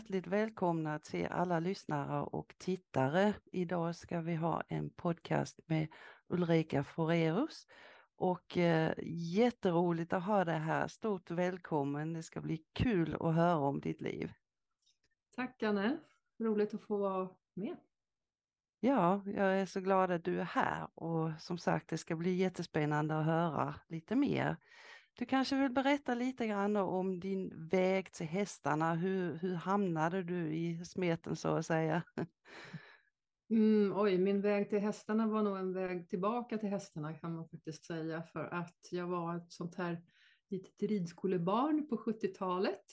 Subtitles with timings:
[0.00, 3.34] hjärtligt välkomna till alla lyssnare och tittare.
[3.52, 5.88] Idag ska vi ha en podcast med
[6.28, 7.66] Ulrika Forerus
[8.16, 8.94] och eh,
[9.34, 10.88] jätteroligt att ha dig här.
[10.88, 12.12] Stort välkommen.
[12.12, 14.32] Det ska bli kul att höra om ditt liv.
[15.36, 15.96] Tack Anne,
[16.38, 17.76] roligt att få vara med.
[18.80, 22.34] Ja, jag är så glad att du är här och som sagt det ska bli
[22.34, 24.56] jättespännande att höra lite mer.
[25.20, 28.94] Du kanske vill berätta lite grann om din väg till hästarna.
[28.94, 32.02] Hur, hur hamnade du i smeten så att säga?
[33.50, 37.48] Mm, oj, min väg till hästarna var nog en väg tillbaka till hästarna kan man
[37.48, 38.22] faktiskt säga.
[38.22, 40.02] För att jag var ett sånt här
[40.50, 42.84] litet ridskolebarn på 70-talet.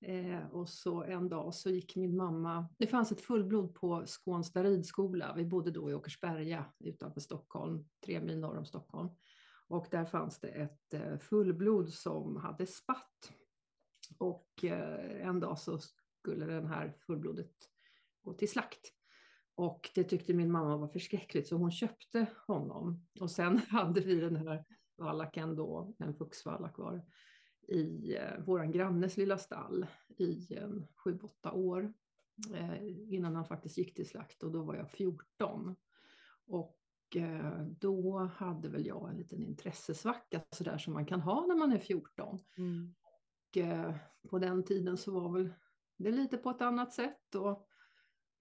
[0.00, 4.64] Eh, och så en dag så gick min mamma, det fanns ett fullblod på Skånsta
[4.64, 5.34] ridskola.
[5.36, 9.08] Vi bodde då i Åkersberga utanför Stockholm, tre mil norr om Stockholm.
[9.70, 13.32] Och där fanns det ett eh, fullblod som hade spatt.
[14.18, 17.52] Och eh, en dag så skulle den här fullblodet
[18.22, 18.92] gå till slakt.
[19.54, 23.06] Och det tyckte min mamma var förskräckligt så hon köpte honom.
[23.20, 24.64] Och sen hade vi den här
[24.96, 27.04] vallaken då, en fuxvallak var,
[27.68, 29.86] i eh, våran grannes lilla stall
[30.18, 30.70] i eh,
[31.04, 31.92] sju, åtta år.
[32.54, 35.76] Eh, innan han faktiskt gick till slakt och då var jag 14.
[36.46, 36.79] Och
[37.80, 41.78] då hade väl jag en liten intressesvacka sådär som man kan ha när man är
[41.78, 42.38] 14.
[42.58, 42.94] Mm.
[43.50, 43.94] Och eh,
[44.30, 45.52] på den tiden så var väl
[45.96, 47.34] det lite på ett annat sätt.
[47.34, 47.68] Och,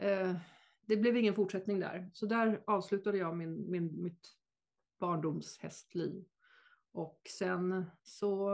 [0.06, 0.36] eh,
[0.81, 2.09] det blev ingen fortsättning där.
[2.14, 4.28] Så där avslutade jag min, min, mitt
[5.00, 6.25] barndomshästliv.
[6.92, 8.52] Och sen så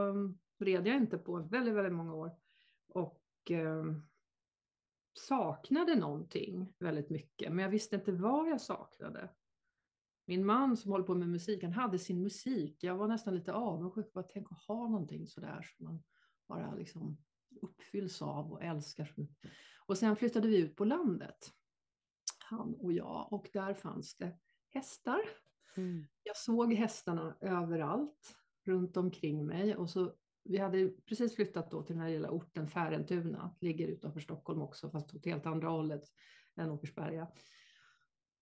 [0.59, 2.31] red jag inte på väldigt, väldigt många år.
[2.87, 3.85] Och eh,
[5.13, 7.53] saknade någonting väldigt mycket.
[7.53, 9.29] Men jag visste inte vad jag saknade.
[10.25, 12.83] Min man som håller på med musik, han hade sin musik.
[12.83, 16.03] Jag var nästan lite avundsjuk att tänk att ha någonting sådär som man
[16.47, 17.17] bara liksom
[17.61, 19.13] uppfylls av och älskar.
[19.85, 21.53] Och sen flyttade vi ut på landet,
[22.49, 24.37] han och jag, och där fanns det
[24.69, 25.21] hästar.
[25.77, 26.05] Mm.
[26.23, 31.95] Jag såg hästarna överallt runt omkring mig och så vi hade precis flyttat då till
[31.95, 36.03] den här lilla orten Färentuna, ligger utanför Stockholm också, fast åt helt andra hållet
[36.55, 37.27] än Åkersberga.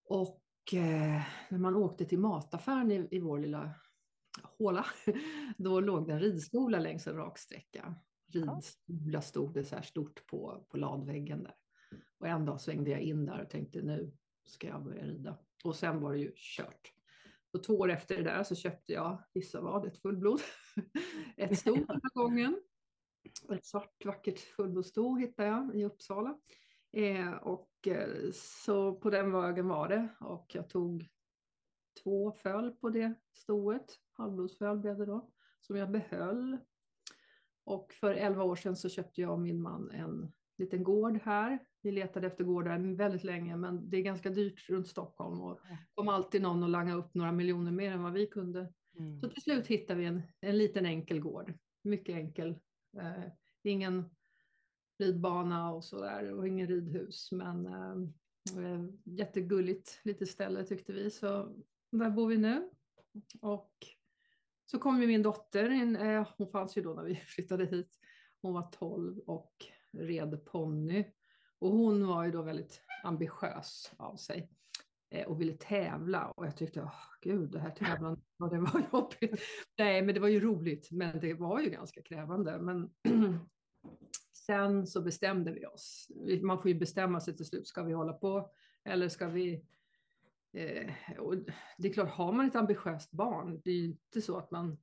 [0.06, 3.72] Och när man åkte till mataffären i, i vår lilla
[4.58, 4.86] håla,
[5.58, 7.96] då låg det en ridskola längs en rak sträcka.
[8.28, 11.56] Ridskola stod det så här stort på, på ladväggen där.
[12.20, 14.12] Och en dag svängde jag in där och tänkte nu
[14.46, 15.38] ska jag börja rida.
[15.64, 16.94] Och sen var det ju kört.
[17.54, 20.42] Och två år efter det där så köpte jag, gissa vad, ett fullblod.
[21.38, 22.62] ett sto den här gången.
[23.54, 26.40] Ett svart vackert fullblodssto hittade jag i Uppsala.
[26.92, 27.73] Eh, och eh,
[28.34, 31.08] så på den vägen var det och jag tog
[32.04, 35.30] två föl på det stoet, halvblodsföl blev det då,
[35.62, 36.58] som jag behöll.
[37.66, 41.60] Och för elva år sedan så köpte jag och min man en liten gård här.
[41.82, 45.60] Vi letade efter gårdar väldigt länge, men det är ganska dyrt runt Stockholm och
[45.94, 48.74] kom alltid någon och langa upp några miljoner mer än vad vi kunde.
[49.00, 49.20] Mm.
[49.20, 52.60] Så till slut hittade vi en, en liten enkel gård, mycket enkel.
[52.98, 53.24] Eh,
[53.64, 54.10] ingen
[55.00, 57.32] ridbana och sådär och ingen ridhus.
[57.32, 61.12] Men eh, jättegulligt litet ställe tyckte vi.
[61.12, 61.56] Så
[61.92, 62.70] där bor vi nu.
[63.42, 63.72] Och
[64.66, 65.96] så kom ju min dotter in.
[65.96, 68.00] Eh, hon fanns ju då när vi flyttade hit.
[68.42, 69.54] Hon var 12 och
[69.92, 71.06] red ponny.
[71.60, 74.50] Och hon var ju då väldigt ambitiös av sig
[75.10, 79.42] eh, och ville tävla och jag tyckte, oh, gud, det här tävlandet, det var jobbigt.
[79.78, 82.60] Nej, men det var ju roligt, men det var ju ganska krävande.
[82.60, 83.36] Men eh,
[84.46, 86.12] sen så bestämde vi oss.
[86.42, 87.68] Man får ju bestämma sig till slut.
[87.68, 88.52] Ska vi hålla på
[88.84, 89.54] eller ska vi...
[90.54, 90.94] Eh,
[91.78, 94.78] det är klart, har man ett ambitiöst barn, det är ju inte så att man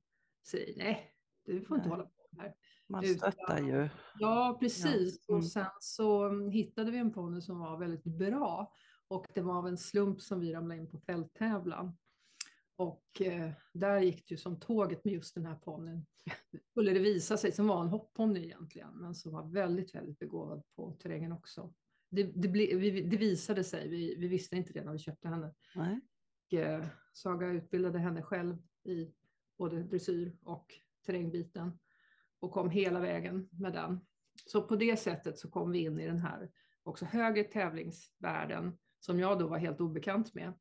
[0.47, 1.13] säger nej,
[1.45, 2.53] du får inte hålla på här.
[2.87, 3.89] Man stöttar ju.
[4.19, 5.25] Ja, precis.
[5.27, 5.33] Ja.
[5.33, 5.39] Mm.
[5.39, 8.73] Och sen så hittade vi en ponny som var väldigt bra.
[9.07, 11.97] Och det var av en slump som vi ramlade in på fälttävlan.
[12.81, 16.05] Och eh, där gick det ju som tåget med just den här ponnyn.
[16.71, 20.63] Skulle det visa sig, som var en hoppponny egentligen, men som var väldigt, väldigt begåvad
[20.75, 21.73] på terrängen också.
[22.09, 25.27] Det, det, ble, vi, det visade sig, vi, vi, visste inte det när vi köpte
[25.27, 25.53] henne.
[25.75, 25.99] Nej.
[26.45, 29.13] Och, eh, Saga utbildade henne själv i
[29.57, 30.73] både dressyr och
[31.05, 31.79] terrängbiten
[32.39, 33.99] och kom hela vägen med den.
[34.45, 36.51] Så på det sättet så kom vi in i den här
[36.83, 40.53] också högre tävlingsvärlden som jag då var helt obekant med.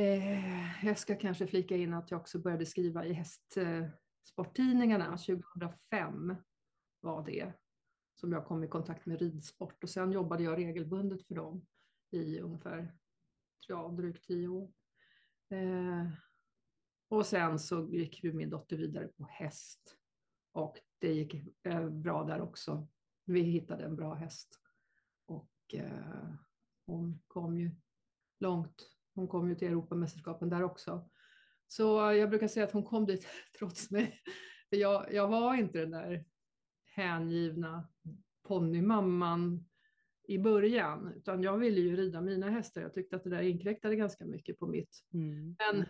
[0.00, 6.34] Eh, jag ska kanske flika in att jag också började skriva i hästsporttidningarna 2005
[7.00, 7.52] var det
[8.14, 11.66] som jag kom i kontakt med ridsport och sen jobbade jag regelbundet för dem
[12.10, 12.96] i ungefär
[13.68, 14.72] ja, drygt tio år.
[15.50, 16.06] Eh,
[17.08, 19.96] och sen så gick min dotter vidare på häst
[20.52, 22.88] och det gick eh, bra där också.
[23.24, 24.60] vi hittade en bra häst.
[25.26, 26.34] Och eh,
[26.86, 27.70] hon kom ju
[28.38, 28.99] långt.
[29.14, 31.10] Hon kom ju till Europamästerskapen där också.
[31.66, 33.26] Så jag brukar säga att hon kom dit
[33.58, 34.20] trots mig.
[34.70, 36.24] Jag, jag var inte den där
[36.84, 37.88] hängivna
[38.42, 39.64] ponnymamman
[40.28, 42.80] i början, utan jag ville ju rida mina hästar.
[42.80, 45.04] Jag tyckte att det där inkräktade ganska mycket på mitt.
[45.12, 45.56] Mm.
[45.58, 45.86] Men eh,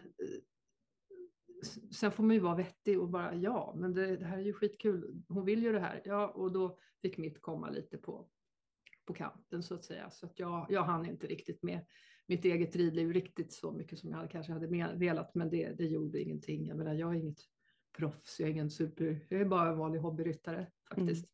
[1.92, 4.52] sen får man ju vara vettig och bara ja, men det, det, här är ju
[4.52, 5.22] skitkul.
[5.28, 6.02] Hon vill ju det här.
[6.04, 8.28] Ja, och då fick mitt komma lite på,
[9.04, 10.10] på kanten så att säga.
[10.10, 11.86] Så att jag, jag hann inte riktigt med
[12.30, 16.20] mitt eget ridliv riktigt så mycket som jag kanske hade velat, men det, det gjorde
[16.20, 16.66] ingenting.
[16.66, 17.38] Jag menar, jag är inget
[17.96, 21.24] proffs, jag är ingen super, jag är bara en vanlig hobbyryttare faktiskt.
[21.24, 21.30] Mm.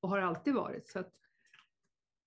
[0.00, 0.88] Och har alltid varit.
[0.88, 1.12] Så att,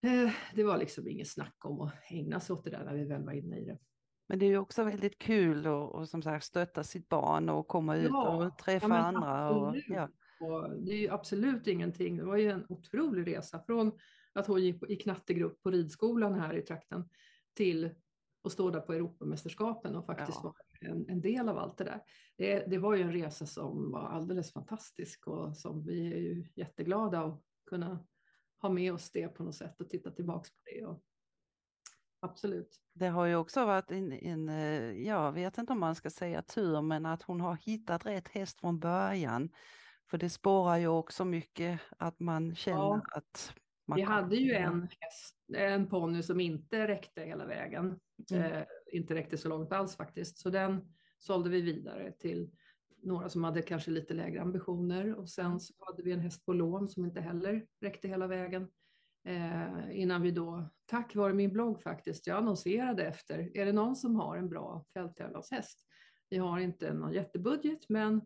[0.05, 3.05] eh, det var liksom inget snack om att ägna sig åt det där när vi
[3.05, 3.79] väl var inne i det.
[4.27, 7.95] Men det är ju också väldigt kul att som sagt stötta sitt barn och komma
[7.97, 9.49] ut ja, och träffa ja, andra.
[9.49, 10.09] Och, ja.
[10.39, 12.17] och det är ju absolut ingenting.
[12.17, 13.91] Det var ju en otrolig resa från
[14.33, 17.09] att hon gick i knattegrupp på ridskolan här i trakten
[17.55, 17.89] till
[18.43, 20.53] att stå där på Europamästerskapen och faktiskt ja.
[20.81, 22.01] vara en, en, del av allt det där.
[22.37, 26.47] Det, det, var ju en resa som var alldeles fantastisk och som vi är ju
[26.55, 28.05] jätteglada att kunna
[28.61, 30.85] ha med oss det på något sätt och titta tillbaks på det.
[30.85, 31.03] Och,
[32.19, 32.81] absolut.
[32.93, 36.41] Det har ju också varit en, en, eh, jag vet inte om man ska säga
[36.41, 39.49] tur, men att hon har hittat rätt häst från början.
[40.09, 43.01] För det spårar ju också mycket att man känner ja.
[43.11, 43.53] att
[43.87, 47.99] man Vi hade ju en häst, en ponny som inte räckte hela vägen.
[48.31, 48.51] Mm.
[48.51, 50.37] Eh, inte räckte så långt alls faktiskt.
[50.37, 52.51] Så den sålde vi vidare till
[53.03, 55.15] några som hade kanske lite lägre ambitioner.
[55.15, 58.67] Och sen så hade vi en häst på lån som inte heller räckte hela vägen.
[59.27, 63.95] Eh, innan vi då, tack vare min blogg faktiskt, jag annonserade efter, är det någon
[63.95, 65.79] som har en bra fälttävlanshäst?
[66.29, 68.21] Vi har inte någon jättebudget, men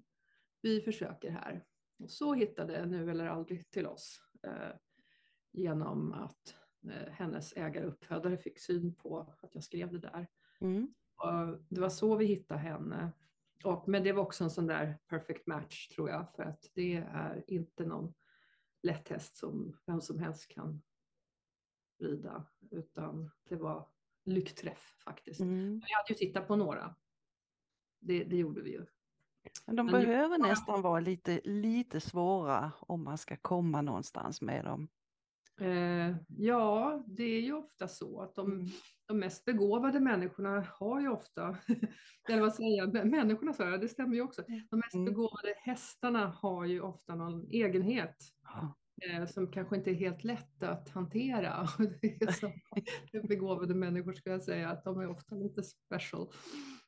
[0.61, 1.63] vi försöker här.
[1.99, 4.75] Och så hittade Nu eller aldrig till oss eh,
[5.57, 10.27] genom att eh, hennes ägare uppfödare fick syn på att jag skrev det där.
[10.61, 10.93] Mm.
[11.15, 13.11] Och det var så vi hittade henne.
[13.63, 16.95] Och, men det var också en sån där perfect match tror jag, för att det
[16.95, 18.13] är inte någon
[18.83, 20.81] lätt häst som vem som helst kan
[21.99, 23.87] rida, utan det var
[24.25, 25.39] lyckträff faktiskt.
[25.39, 25.81] Mm.
[25.87, 26.95] Jag hade ju tittat på några.
[27.99, 28.85] Det, det gjorde vi ju.
[29.65, 30.47] Men de Men behöver det...
[30.47, 34.87] nästan vara lite, lite svåra om man ska komma någonstans med dem.
[35.59, 38.67] Eh, ja, det är ju ofta så att de, mm.
[39.07, 41.57] de mest begåvade människorna har ju ofta,
[42.29, 44.43] eller vad säger jag, människorna sa jag, det stämmer ju också.
[44.69, 45.05] De mest mm.
[45.05, 48.15] begåvade hästarna har ju ofta någon egenhet
[49.05, 51.67] eh, som kanske inte är helt lätt att hantera.
[52.01, 52.51] det är så,
[53.27, 56.27] begåvade människor skulle jag säga att de är ofta lite special,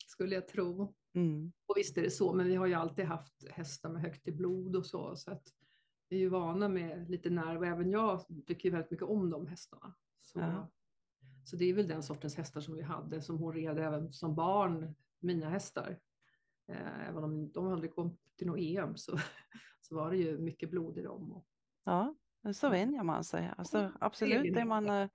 [0.07, 0.94] skulle jag tro.
[1.16, 1.51] Mm.
[1.68, 4.31] Och visst är det så, men vi har ju alltid haft hästar med högt i
[4.31, 5.44] blod och så, så att
[6.15, 9.95] är ju vana med lite nerv och även jag tycker väldigt mycket om de hästarna.
[10.21, 10.69] Så, ja.
[11.44, 14.35] så det är väl den sortens hästar som vi hade som hon red även som
[14.35, 16.00] barn, mina hästar.
[16.67, 19.17] Eh, även om de aldrig kom till något EM så,
[19.81, 21.31] så var det ju mycket blod i dem.
[21.31, 21.45] Och,
[21.83, 22.15] ja,
[22.53, 23.51] så vänjer man sig.
[23.57, 25.09] Alltså, absolut, det man är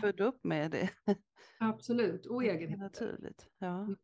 [0.00, 0.90] född upp med det.
[1.58, 2.78] Absolut, och egenhet.
[2.78, 3.78] Naturligt, ja.
[3.80, 3.96] Mm.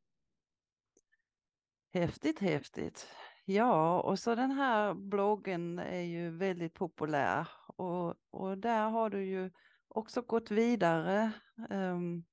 [1.92, 3.08] Häftigt, häftigt.
[3.50, 9.24] Ja, och så den här bloggen är ju väldigt populär och, och där har du
[9.24, 9.50] ju
[9.88, 11.32] också gått vidare.
[11.70, 12.24] Um,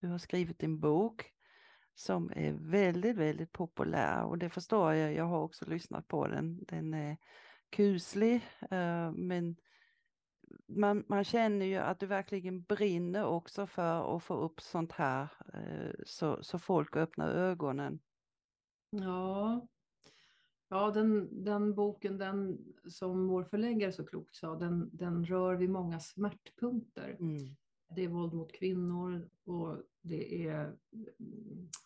[0.00, 1.32] du har skrivit en bok
[1.94, 5.14] som är väldigt, väldigt populär och det förstår jag.
[5.14, 6.64] Jag har också lyssnat på den.
[6.64, 7.16] Den är
[7.70, 8.34] kuslig,
[8.72, 9.56] uh, men
[10.66, 15.28] man, man känner ju att du verkligen brinner också för att få upp sånt här
[15.54, 18.00] uh, så, så folk öppnar ögonen.
[18.90, 19.68] Ja,
[20.70, 22.58] Ja, den, den boken, den
[22.88, 27.16] som vår förläggare så klokt sa, den, den rör vid många smärtpunkter.
[27.20, 27.56] Mm.
[27.88, 30.76] Det är våld mot kvinnor och det är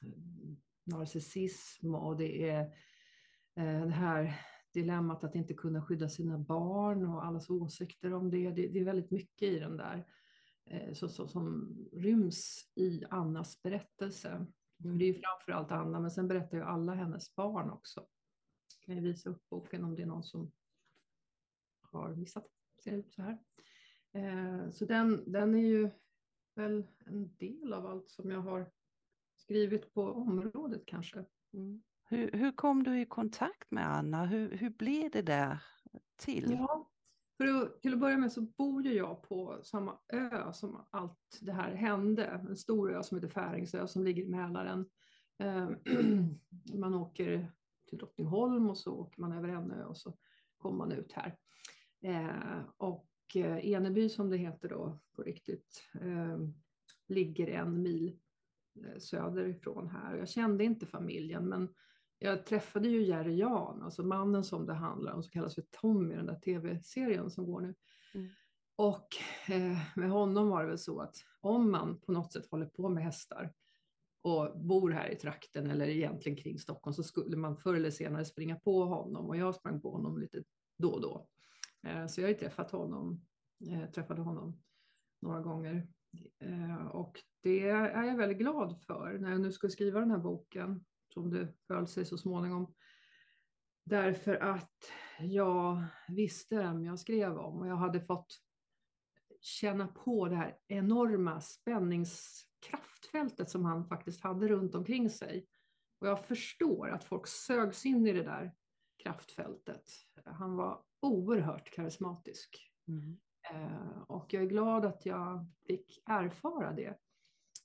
[0.02, 2.60] mm, narcissism och det är
[3.56, 4.40] eh, det här
[4.72, 8.50] dilemmat att inte kunna skydda sina barn och allas åsikter om det.
[8.50, 10.06] Det, det är väldigt mycket i den där
[10.66, 14.46] eh, så, så, som ryms i Annas berättelse.
[14.84, 14.98] Mm.
[14.98, 18.06] Det är ju framförallt Anna, men sen berättar ju alla hennes barn också
[18.82, 20.52] kan jag visa upp boken om det är någon som
[21.80, 22.46] har missat.
[22.84, 23.38] Ser ut så här.
[24.12, 25.90] Eh, så den, den är ju
[26.54, 28.70] väl en del av allt som jag har
[29.36, 31.24] skrivit på området kanske.
[31.52, 31.82] Mm.
[32.04, 34.26] Hur, hur kom du i kontakt med Anna?
[34.26, 35.62] Hur, hur blev det där
[36.16, 36.50] till?
[36.50, 36.90] Ja,
[37.36, 41.38] för att, till att börja med så bor ju jag på samma ö som allt
[41.40, 42.24] det här hände.
[42.24, 44.90] En stor ö som heter Färingsö som ligger i Mälaren.
[45.38, 45.68] Eh,
[46.74, 47.52] man åker
[47.92, 50.16] till Drottningholm och så åker man över en ö och så
[50.56, 51.36] kommer man ut här.
[52.00, 56.38] Eh, och eh, Eneby som det heter då på riktigt eh,
[57.08, 58.18] ligger en mil
[58.84, 60.16] eh, söderifrån här.
[60.16, 61.74] Jag kände inte familjen men
[62.18, 66.14] jag träffade ju Jerry Jan, alltså mannen som det handlar om, som kallas för Tommy,
[66.14, 67.74] den där tv-serien som går nu.
[68.14, 68.28] Mm.
[68.76, 69.08] Och
[69.48, 72.88] eh, med honom var det väl så att om man på något sätt håller på
[72.88, 73.52] med hästar
[74.22, 78.24] och bor här i trakten eller egentligen kring Stockholm så skulle man förr eller senare
[78.24, 80.42] springa på honom och jag sprang på honom lite
[80.78, 81.26] då och då.
[81.86, 83.24] Eh, så jag har ju träffat honom,
[83.70, 84.62] eh, träffade honom
[85.22, 85.88] några gånger
[86.38, 90.18] eh, och det är jag väldigt glad för när jag nu ska skriva den här
[90.18, 92.74] boken som det föll sig så småningom.
[93.84, 98.38] Därför att jag visste vem jag skrev om och jag hade fått
[99.40, 105.46] känna på det här enorma spännings spänningskraftfältet som han faktiskt hade runt omkring sig.
[105.98, 108.54] Och jag förstår att folk sögs in i det där
[109.02, 109.90] kraftfältet.
[110.24, 112.72] Han var oerhört karismatisk.
[112.88, 113.18] Mm.
[113.52, 116.98] Eh, och jag är glad att jag fick erfara det.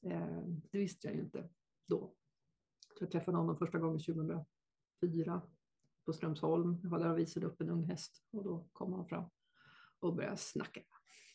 [0.03, 1.49] Eh, det visste jag ju inte
[1.87, 2.13] då.
[2.99, 5.41] Jag träffade honom första gången 2004
[6.05, 6.79] på Strömsholm.
[6.83, 9.29] Jag var där och visade upp en ung häst och då kom han fram
[9.99, 10.81] och började snacka.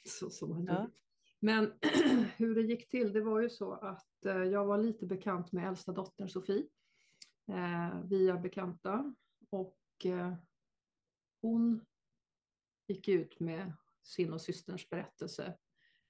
[0.09, 0.91] Så som han ja.
[1.45, 1.73] Men
[2.37, 5.69] hur det gick till, det var ju så att eh, jag var lite bekant med
[5.69, 6.67] äldsta dottern Sofie.
[7.47, 9.15] Eh, via bekanta
[9.51, 10.35] och eh,
[11.41, 11.85] hon
[12.87, 13.73] gick ut med
[14.03, 15.55] sin och systerns berättelse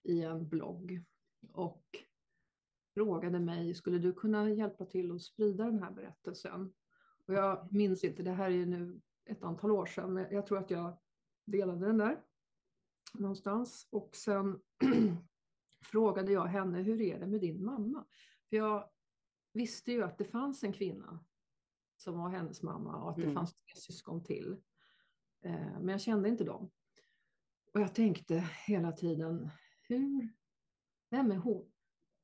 [0.03, 1.05] i en blogg
[1.53, 1.85] och
[2.95, 6.73] frågade mig, skulle du kunna hjälpa till att sprida den här berättelsen?
[7.27, 10.59] Och jag minns inte, det här är nu ett antal år sedan, men jag tror
[10.59, 10.99] att jag
[11.45, 12.23] delade den där
[13.15, 13.89] någonstans.
[13.91, 14.61] Och sen
[15.85, 18.05] frågade jag henne, hur är det med din mamma?
[18.49, 18.89] För jag
[19.53, 21.25] visste ju att det fanns en kvinna
[21.97, 23.35] som var hennes mamma och att det mm.
[23.35, 24.57] fanns tre syskon till.
[25.43, 26.71] Eh, men jag kände inte dem.
[27.73, 29.51] Och jag tänkte hela tiden,
[29.83, 30.29] hur,
[31.11, 31.73] vem är hon?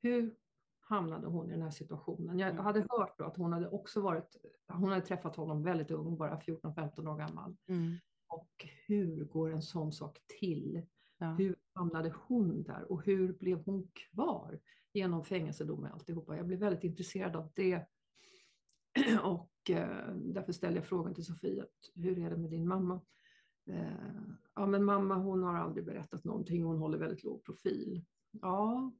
[0.01, 0.35] Hur
[0.79, 2.39] hamnade hon i den här situationen?
[2.39, 2.63] Jag mm.
[2.63, 4.35] hade hört att hon hade också varit,
[4.67, 7.57] hon hade träffat honom väldigt ung, bara 14-15 år gammal.
[7.67, 7.95] Mm.
[8.29, 10.81] Och hur går en sån sak till?
[11.17, 11.33] Ja.
[11.33, 14.59] Hur hamnade hon där och hur blev hon kvar
[14.93, 16.37] genom fängelsedom och alltihopa?
[16.37, 17.85] Jag blev väldigt intresserad av det.
[19.23, 23.01] Och eh, därför ställde jag frågan till Sofie, hur är det med din mamma?
[23.65, 24.21] Eh,
[24.55, 28.05] ja, men mamma hon har aldrig berättat någonting, hon håller väldigt låg profil.
[28.31, 28.93] Ja,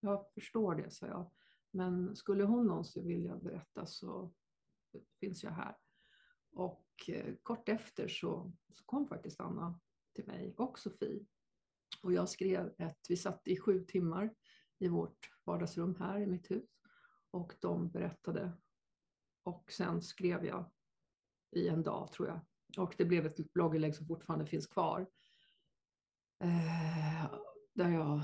[0.00, 1.30] jag förstår det, sa jag.
[1.70, 4.32] Men skulle hon någonsin vilja berätta så
[5.20, 5.76] finns jag här.
[6.56, 9.80] Och eh, kort efter så, så kom faktiskt Anna
[10.14, 11.26] till mig och Sofie.
[12.02, 14.34] Och jag skrev ett, vi satt i sju timmar
[14.78, 16.64] i vårt vardagsrum här i mitt hus.
[17.30, 18.52] Och de berättade.
[19.42, 20.70] Och sen skrev jag
[21.56, 22.40] i en dag tror jag.
[22.84, 25.06] Och det blev ett blogginlägg som fortfarande finns kvar.
[26.40, 27.34] Eh,
[27.74, 28.20] där jag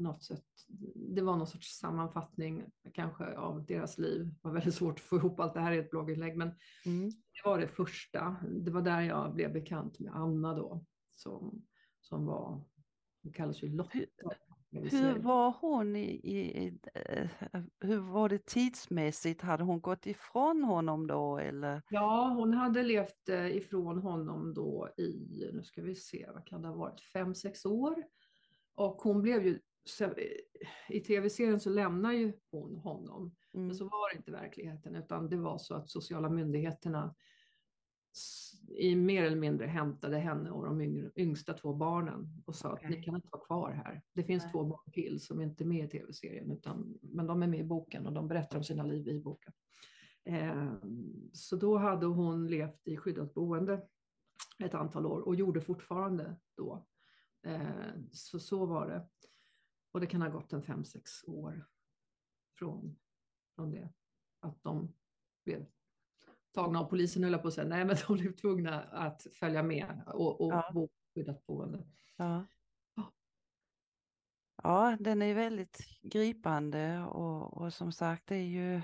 [0.00, 0.44] något sätt,
[0.94, 2.64] det var någon sorts sammanfattning
[2.94, 4.24] kanske av deras liv.
[4.24, 6.50] Det var väldigt svårt att få ihop allt det här i ett blogginlägg, men
[6.86, 7.10] mm.
[7.10, 8.36] det var det första.
[8.50, 11.62] Det var där jag blev bekant med Anna då, som,
[12.00, 12.64] som var,
[13.22, 13.98] hon kallas ju Lotta.
[14.72, 17.28] Hur var hon i, i, i, eh,
[17.80, 19.40] hur var det tidsmässigt?
[19.40, 21.82] Hade hon gått ifrån honom då eller?
[21.90, 26.62] Ja, hon hade levt eh, ifrån honom då i, nu ska vi se, vad kan
[26.62, 28.04] det ha varit, fem, sex år.
[28.74, 29.60] Och hon blev ju
[30.88, 33.36] i tv-serien så lämnar ju hon honom.
[33.54, 33.66] Mm.
[33.66, 37.14] Men så var det inte verkligheten, utan det var så att sociala myndigheterna
[38.68, 42.84] i mer eller mindre hämtade henne och de yngre, yngsta två barnen och sa okay.
[42.84, 44.02] att ni kan inte vara kvar här.
[44.14, 44.52] Det finns Nej.
[44.52, 47.64] två barn till som inte är med i tv-serien, utan, men de är med i
[47.64, 49.52] boken och de berättar om sina liv i boken.
[50.24, 50.72] Eh,
[51.32, 53.82] så då hade hon levt i skyddat boende
[54.58, 56.86] ett antal år och gjorde fortfarande då.
[57.46, 59.08] Eh, så så var det.
[59.92, 61.66] Och det kan ha gått en fem, sex år
[62.58, 62.98] från,
[63.54, 63.92] från det.
[64.40, 64.94] Att de
[65.44, 65.66] blev
[66.54, 67.68] tagna av polisen, höll jag på att säga.
[67.68, 70.70] Nej, men de blev tvungna att följa med och, och ja.
[70.74, 71.86] bo skyddat boende.
[72.16, 72.46] Ja.
[72.94, 73.12] ja.
[74.62, 78.80] Ja, den är väldigt gripande och, och som sagt, det är ju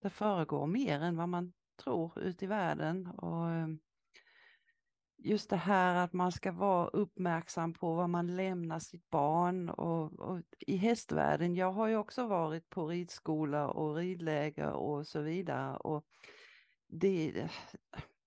[0.00, 3.06] det föregår mer än vad man tror ute i världen.
[3.06, 3.78] Och ehm,
[5.22, 10.20] just det här att man ska vara uppmärksam på vad man lämnar sitt barn och,
[10.20, 11.54] och, i hästvärlden.
[11.54, 16.04] Jag har ju också varit på ridskola och ridläger och så vidare och
[16.88, 17.48] det,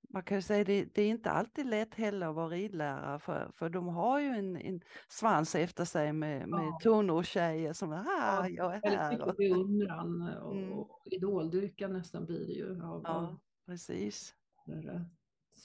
[0.09, 3.51] man kan ju säga det, det är inte alltid lätt heller att vara ridlärare för,
[3.55, 6.79] för de har ju en, en svans efter sig med, med ja.
[6.83, 9.09] tonårstjejer som ah, ja, jag är här.
[9.09, 10.73] Väldigt mycket beundran och, mm.
[10.73, 12.83] och idoldyrkan nästan blir det ju.
[12.83, 14.33] Av, ja, precis.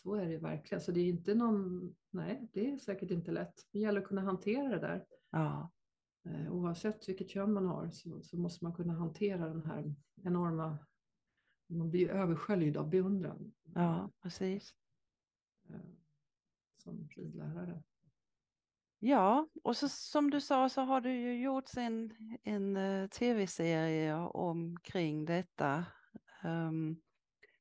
[0.03, 0.81] Så är det verkligen.
[0.81, 3.55] Så det är inte någon, nej, det är säkert inte lätt.
[3.73, 5.05] Det gäller att kunna hantera det där.
[5.31, 5.71] Ja,
[6.25, 10.79] Eh, Oavsett vilket kön man har så, så måste man kunna hantera den här enorma,
[11.67, 14.75] man blir översköljd av beundran ja precis.
[15.69, 15.81] eh,
[16.77, 17.83] som ridlärare.
[18.99, 24.15] Ja, och så som du sa så har du ju gjort en, en eh, tv-serie
[24.17, 25.85] omkring detta.
[26.43, 27.01] Ehm,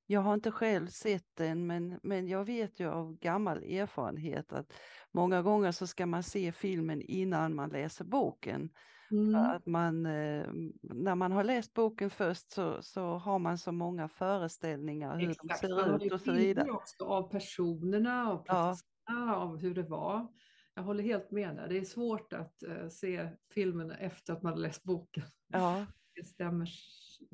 [0.07, 4.73] jag har inte själv sett den men, men jag vet ju av gammal erfarenhet att
[5.13, 8.69] många gånger så ska man se filmen innan man läser boken.
[9.11, 9.35] Mm.
[9.35, 10.45] Att man, eh,
[10.81, 15.61] när man har läst boken först så, så har man så många föreställningar hur Exakt,
[15.61, 16.71] de ser ut och så vidare.
[16.71, 18.53] också av personerna, av Ja.
[18.53, 20.27] platserna, av hur det var.
[20.75, 21.67] Jag håller helt med där.
[21.67, 25.23] Det är svårt att eh, se filmen efter att man har läst boken.
[25.47, 25.85] Ja,
[26.15, 26.69] Det stämmer,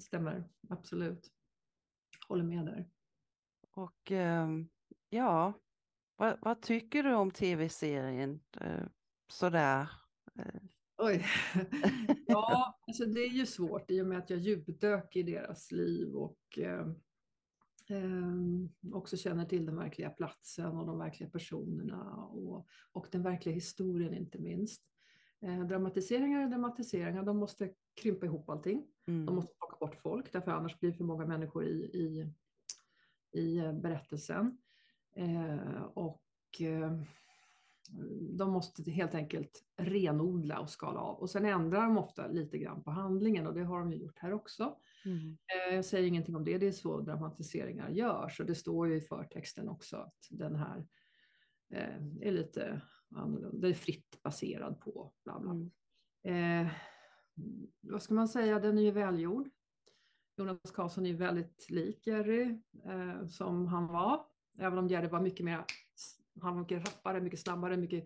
[0.01, 1.29] stämmer absolut.
[2.33, 2.89] Håller med där.
[3.71, 4.69] och ehm,
[5.09, 5.53] ja,
[6.15, 8.39] vad, vad tycker du om tv-serien?
[8.61, 8.85] Eh,
[9.27, 9.89] sådär.
[10.35, 10.61] Eh,
[10.97, 11.25] Oj.
[12.27, 16.15] Ja, alltså det är ju svårt i och med att jag djupdök i deras liv
[16.15, 16.87] och eh,
[17.89, 23.55] eh, också känner till den verkliga platsen och de verkliga personerna och, och den verkliga
[23.55, 24.83] historien inte minst.
[25.43, 28.87] Eh, dramatiseringar är dramatiseringar, de måste krympa ihop allting.
[29.05, 32.29] De mm, måste plocka bort folk, därför annars blir det för många människor i, i,
[33.41, 34.57] i eh, berättelsen.
[35.15, 36.21] Eh, och
[36.61, 36.91] eh,
[38.37, 41.15] de måste helt enkelt renodla och skala av.
[41.19, 44.19] Och sen ändrar de ofta lite grann på handlingen och det har de ju gjort
[44.19, 44.77] här också.
[45.05, 45.37] mm,
[45.69, 48.95] Eh, Jag säger ingenting om det, det är så dramatiseringar görs och det står ju
[48.95, 50.87] i förtexten också att den här
[52.21, 52.81] är lite
[53.15, 55.51] annorlunda, det är fritt baserad på bla bla.
[55.51, 55.71] mm,
[56.25, 56.71] Eh,
[57.81, 59.49] vad ska man säga, den är ju välgjord.
[60.37, 64.25] Jonas Karlsson är väldigt lik Jerry eh, som han var.
[64.59, 65.63] Även om Jerry var mycket mer,
[66.41, 68.05] han var mycket rappare, mycket snabbare, mycket,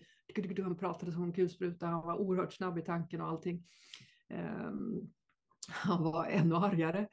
[0.63, 3.63] han pratade som en kulspruta, han var oerhört snabb i tanken och allting.
[4.29, 4.71] Eh,
[5.67, 7.07] han var ännu argare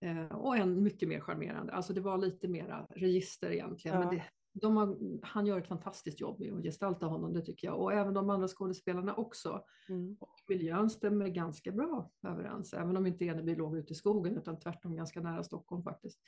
[0.00, 1.72] eh, och en mycket mer charmerande.
[1.72, 4.00] Alltså det var lite mera register egentligen.
[4.00, 4.06] Ja.
[4.06, 4.24] Men det, de
[4.62, 7.80] har, han gör ett fantastiskt jobb med att gestalta honom, det tycker jag.
[7.80, 9.64] Och även de andra skådespelarna också.
[9.88, 14.36] mm, Och miljön stämmer ganska bra överens, även om inte Eneby låg ute i skogen
[14.38, 16.20] utan tvärtom ganska nära Stockholm faktiskt.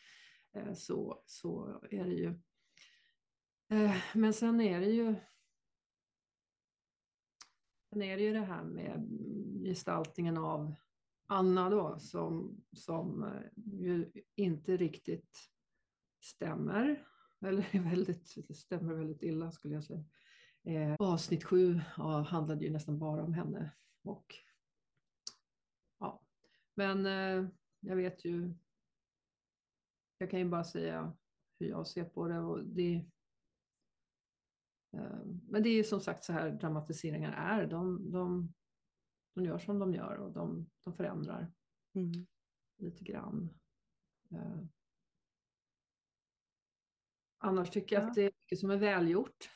[0.57, 2.41] Eh, Så, så är det ju.
[3.71, 5.15] Eh, Men sen är det ju
[7.91, 9.09] Sen är det ju det här med
[9.65, 10.75] gestaltningen av
[11.27, 15.39] Anna då som, som eh, ju inte riktigt
[16.25, 17.07] stämmer.
[17.41, 20.05] Eller väldigt, stämmer väldigt illa skulle jag säga.
[20.65, 23.75] Eh, avsnitt sju ja, handlade ju nästan bara om henne.
[24.03, 24.35] Och,
[25.99, 26.23] ja.
[26.75, 28.55] Men eh, jag vet ju,
[30.19, 31.17] jag kan ju bara säga
[31.59, 32.39] hur jag ser på det.
[32.39, 32.95] Och det
[34.93, 37.67] eh, men det är ju som sagt så här dramatiseringar är.
[37.67, 38.55] De, de,
[39.35, 41.53] de gör som de gör och de, de förändrar
[41.95, 42.27] mm.
[42.79, 43.55] lite grann.
[47.39, 48.09] Annars tycker jag Ja.
[48.09, 49.51] att det är mycket som är välgjort.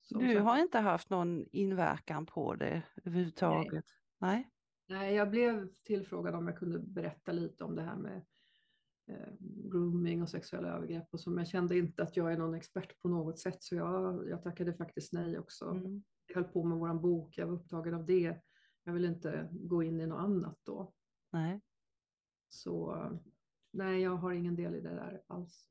[0.00, 3.84] Som Du har inte haft någon inverkan på det överhuvudtaget?
[4.18, 4.50] Nej.
[4.88, 8.26] Nej, jag blev tillfrågad om jag kunde berätta lite om det här med
[9.06, 13.00] eh, grooming och sexuella övergrepp och som jag kände inte att jag är någon expert
[13.02, 15.64] på något sätt så jag, jag tackade faktiskt nej också.
[15.70, 16.02] Mm.
[16.26, 18.40] Jag höll på med våran bok, jag var upptagen av det.
[18.84, 20.92] Jag vill inte gå in i något annat då.
[21.32, 21.60] Nej.
[22.48, 22.96] Så
[23.70, 25.66] nej, jag har ingen del i det där alls.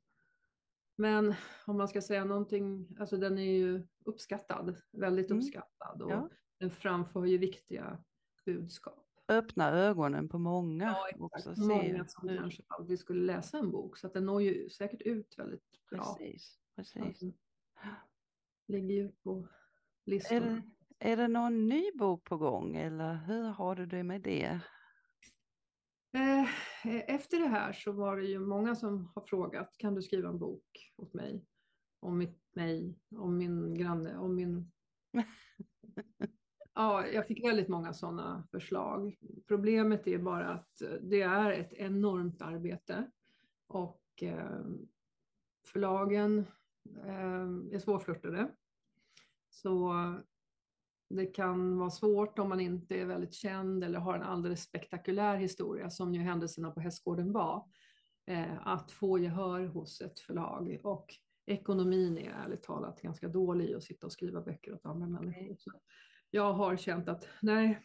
[0.95, 1.33] Men
[1.67, 5.37] om man ska säga någonting, alltså den är ju uppskattad, väldigt Mm.
[5.39, 6.29] uppskattad och Ja.
[6.59, 8.03] den framför ju viktiga
[8.45, 9.05] budskap.
[9.27, 10.83] Öppna ögonen på många.
[10.85, 11.57] Ja, också exakt.
[11.57, 14.69] se Många som hur- kanske aldrig skulle läsa en bok, så att den når ju
[14.69, 16.15] säkert ut väldigt bra.
[16.19, 17.33] Precis, precis.
[18.67, 19.37] Ligger ju på
[20.05, 20.61] Är listorna.
[20.99, 24.59] det, är det någon ny bok på gång eller hur har du det med det?
[26.11, 26.49] Eh,
[27.07, 30.39] Efter det här så var det ju många som har frågat, kan du skriva en
[30.39, 31.45] bok åt mig?
[31.99, 34.71] Om mitt, mig, om min granne, om min...
[36.73, 39.17] Ja, jag fick väldigt många sådana förslag.
[39.47, 43.11] Problemet är bara att det är ett enormt arbete
[43.67, 44.65] och eh,
[45.65, 46.39] förlagen
[47.05, 48.51] eh, är svårflörtade.
[49.49, 49.93] Så
[51.09, 55.35] det kan vara svårt om man inte är väldigt känd eller har en alldeles spektakulär
[55.35, 57.65] historia som ju händelserna på Hästgården var.
[58.25, 63.83] Eh, att få gehör hos ett förlag och ekonomin är ärligt talat ganska dålig att
[63.83, 65.55] sitta och skriva böcker åt andra människor.
[65.59, 65.71] Så
[66.29, 67.79] jag har känt att nej,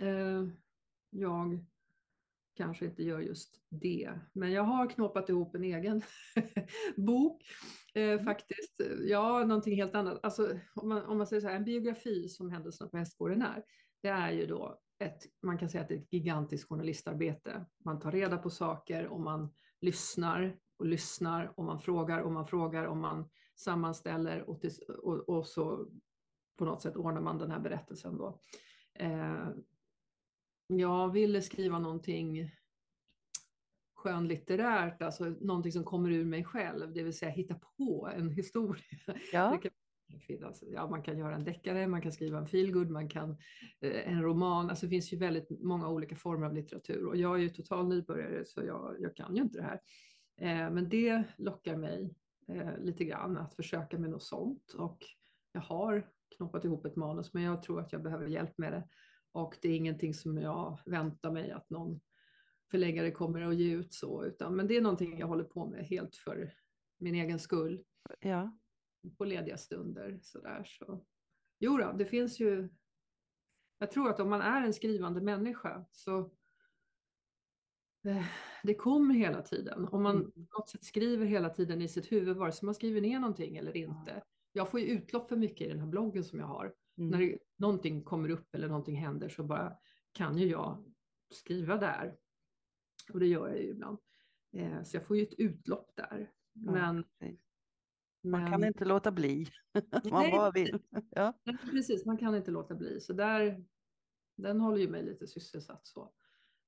[0.00, 0.44] eh,
[1.10, 1.64] jag
[2.58, 4.10] kanske inte gör just det.
[4.32, 6.02] Men jag har knåpat ihop en egen
[6.96, 7.42] bok
[7.94, 8.80] eh, faktiskt.
[9.06, 10.18] Ja, någonting helt annat.
[10.22, 13.64] Alltså, om, man, om man säger så här, en biografi som Händelserna på hästgården är,
[14.02, 17.66] det är ju då ett, man kan säga att det är ett gigantiskt journalistarbete.
[17.84, 22.46] Man tar reda på saker och man lyssnar och lyssnar och man frågar och man
[22.46, 24.70] frågar och man sammanställer och, till,
[25.02, 25.88] och, och så
[26.58, 28.40] på något sätt ordnar man den här berättelsen då.
[28.94, 29.48] Eh,
[30.68, 32.50] jag ville skriva någonting
[33.94, 38.84] skönlitterärt, alltså någonting som kommer ur mig själv, det vill säga hitta på en historia.
[39.32, 39.60] Ja.
[40.26, 43.30] finnas, ja, man kan göra en deckare, man kan skriva en feelgood, man kan
[43.80, 44.70] eh, en roman.
[44.70, 47.88] Alltså det finns ju väldigt många olika former av litteratur och jag är ju total
[47.88, 49.80] nybörjare så jag, jag kan ju inte det här.
[50.40, 52.14] Eh, men det lockar mig
[52.48, 55.04] eh, lite grann att försöka med något sånt och
[55.52, 58.88] jag har knoppat ihop ett manus men jag tror att jag behöver hjälp med det
[59.32, 62.00] och det är ingenting som jag väntar mig att någon
[62.70, 65.84] förläggare kommer att ge ut så, utan men det är någonting jag håller på med
[65.84, 66.54] helt för
[66.98, 67.84] min egen skull.
[68.20, 68.58] Ja.
[69.18, 70.64] På lediga stunder sådär.
[70.64, 71.04] Så.
[71.58, 72.68] Jo då, det finns ju.
[73.78, 76.18] Jag tror att om man är en skrivande människa så
[78.04, 78.24] eh,
[78.62, 79.88] det kommer hela tiden.
[79.88, 80.32] Om man mm.
[80.34, 83.76] något sätt skriver hela tiden i sitt huvud, vare sig man skriver ner någonting eller
[83.76, 84.22] inte.
[84.52, 86.74] Jag får ju utlopp för mycket i den här bloggen som jag har.
[86.98, 87.10] Mm.
[87.10, 89.76] När någonting kommer upp eller någonting händer så bara
[90.12, 90.84] kan ju jag
[91.30, 92.16] skriva där.
[93.12, 93.98] Och det gör jag ju ibland.
[94.52, 96.32] Eh, så jag får ju ett utlopp där.
[96.52, 97.04] Ja, men,
[98.22, 99.46] man men, kan inte låta bli.
[100.10, 100.78] man nej, bara vill.
[101.10, 101.38] Ja.
[101.70, 103.00] Precis, man kan inte låta bli.
[103.00, 103.64] Så där,
[104.36, 105.86] den håller ju mig lite sysselsatt.
[105.86, 106.12] Så.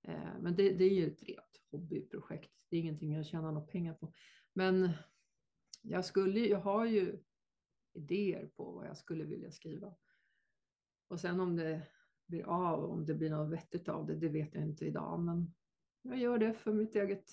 [0.02, 2.52] Eh, men det, det är ju ett rent hobbyprojekt.
[2.68, 4.12] Det är ingenting jag tjänar några pengar på.
[4.52, 4.90] Men
[5.82, 7.22] jag, skulle, jag har ju
[7.92, 9.94] idéer på vad jag skulle vilja skriva.
[11.10, 11.82] Och sen om det
[12.26, 15.20] blir av, om det blir något vettigt av det, det vet jag inte idag.
[15.20, 15.54] Men
[16.02, 17.24] jag gör det för mitt eget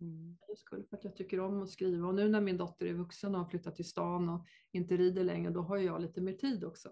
[0.00, 0.36] mm.
[0.56, 2.08] skull, för att jag tycker om att skriva.
[2.08, 5.24] Och nu när min dotter är vuxen och har flyttat till stan och inte rider
[5.24, 6.88] längre, då har jag lite mer tid också.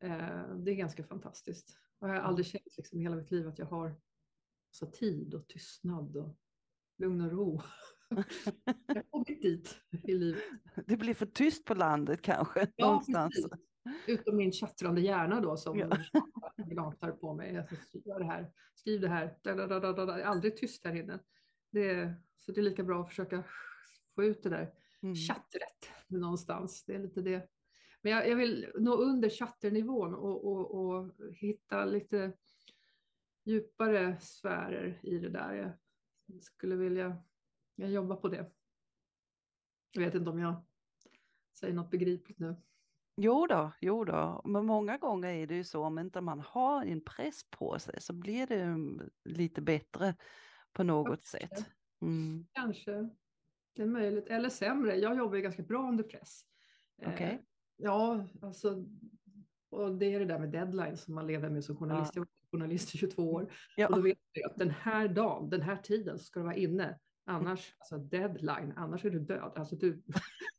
[0.00, 1.78] Eh, det är ganska fantastiskt.
[1.98, 4.00] Och jag har aldrig känt liksom hela mitt liv att jag har
[4.70, 6.36] så tid och tystnad och
[6.98, 7.60] lugn och ro.
[8.86, 10.42] jag har kommit dit i livet.
[10.86, 12.72] Det blir för tyst på landet kanske?
[12.76, 13.34] Ja, någonstans.
[13.34, 13.73] Precis.
[14.06, 15.88] Utom min tjattrande hjärna då som ja.
[16.56, 17.54] gnatar på mig.
[17.54, 17.66] Jag
[18.04, 19.38] gör det här, skriv det här.
[19.42, 20.24] Da, da, da, da, da.
[20.24, 21.18] Aldrig tyst här inne.
[21.70, 23.44] Det, så det är lika bra att försöka
[24.14, 25.14] få ut det där mm.
[25.14, 26.84] chattret någonstans.
[26.84, 27.48] Det är lite det.
[28.02, 32.32] Men jag, jag vill nå under chatternivån och, och, och hitta lite
[33.44, 35.54] djupare sfärer i det där.
[36.26, 37.16] Jag skulle vilja
[37.76, 38.50] jag jobbar på det.
[39.92, 40.64] Jag vet inte om jag
[41.52, 42.56] säger något begripligt nu.
[43.16, 46.84] Jo då, jo då, men många gånger är det ju så om inte man har
[46.84, 50.14] en press på sig så blir det mm, lite bättre
[50.72, 51.38] på något Kanske.
[51.38, 51.66] sätt.
[52.02, 52.46] Mm.
[52.52, 53.08] Kanske,
[53.74, 54.96] det är möjligt, eller sämre.
[54.96, 56.40] Jag jobbar ju ganska bra under press.
[56.96, 57.30] Okay.
[57.30, 57.38] Eh,
[57.76, 58.84] ja, alltså,
[59.70, 62.12] och det är det där med deadline som man lever med som journalist.
[62.14, 62.20] Ja.
[62.20, 63.52] Jag var journalist i 22 år.
[63.76, 63.88] Ja.
[63.88, 66.98] Och då vet jag att den här dagen, den här tiden ska det vara inne.
[67.24, 69.52] Annars, alltså deadline, annars är du död.
[69.56, 70.02] Alltså du,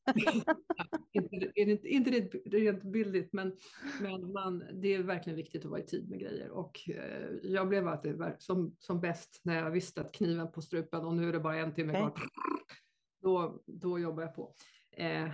[1.12, 2.12] inte, inte, inte
[2.46, 3.58] rent bildligt, men,
[4.02, 6.50] men man, det är verkligen viktigt att vara i tid med grejer.
[6.50, 10.62] Och eh, jag blev att det som, som bäst när jag visste att kniven på
[10.62, 12.14] strupen och nu är det bara en timme kvar.
[13.22, 14.56] Då, då jobbar jag på.
[14.92, 15.32] Eh,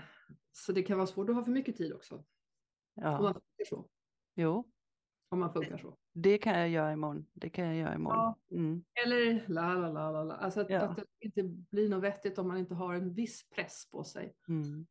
[0.51, 2.23] så det kan vara svårt att ha för mycket tid också.
[2.93, 3.17] Ja.
[3.17, 3.89] Om man så.
[4.35, 4.70] Jo.
[5.31, 5.97] Om man funkar så.
[6.13, 7.25] Det kan jag göra imorgon.
[7.33, 8.33] Det kan jag göra imorgon.
[8.47, 8.55] Ja.
[8.57, 8.83] Mm.
[9.05, 10.35] Eller la la la la la.
[10.35, 10.81] Alltså att, ja.
[10.81, 14.35] att, det inte blir något vettigt om man inte har en viss press på sig.
[14.47, 14.87] Mm.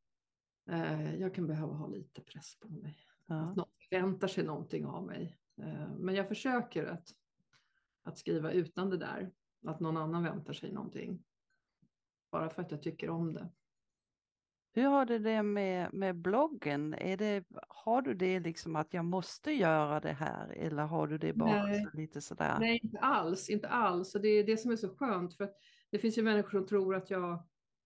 [0.71, 2.97] Eh, jag kan behöva ha lite press på mig.
[3.27, 3.35] Ja.
[3.35, 5.39] Att någon väntar sig någonting av mig.
[5.63, 7.09] Eh, men jag försöker att,
[8.03, 9.31] att skriva utan det där.
[9.67, 11.23] Att någon annan väntar sig någonting.
[12.31, 13.49] Bara för att jag tycker om det.
[14.73, 16.95] Hur har du det med, med bloggen?
[16.95, 21.19] Är det, har du det liksom att jag måste göra det här eller har du
[21.19, 21.85] det bara Nej.
[21.85, 22.57] Så lite sådär?
[22.61, 24.15] Nej, inte alls, inte alls.
[24.15, 25.51] Och det är det som är så skönt för
[25.91, 27.43] det finns ju människor som tror att jag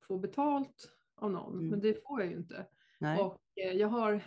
[0.07, 1.69] får betalt av någon, mm.
[1.69, 2.67] men det får jag ju inte.
[2.99, 3.21] Nej.
[3.21, 4.21] Och eh, jag har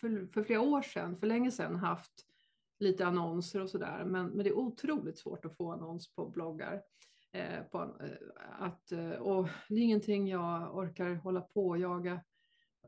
[0.00, 2.12] för, för flera år sedan, för länge sedan, haft
[2.78, 6.82] lite annonser och sådär, men, men det är otroligt svårt att få annons på bloggar.
[7.32, 12.12] Eh, på, eh, att, eh, och det är ingenting jag orkar hålla på och jaga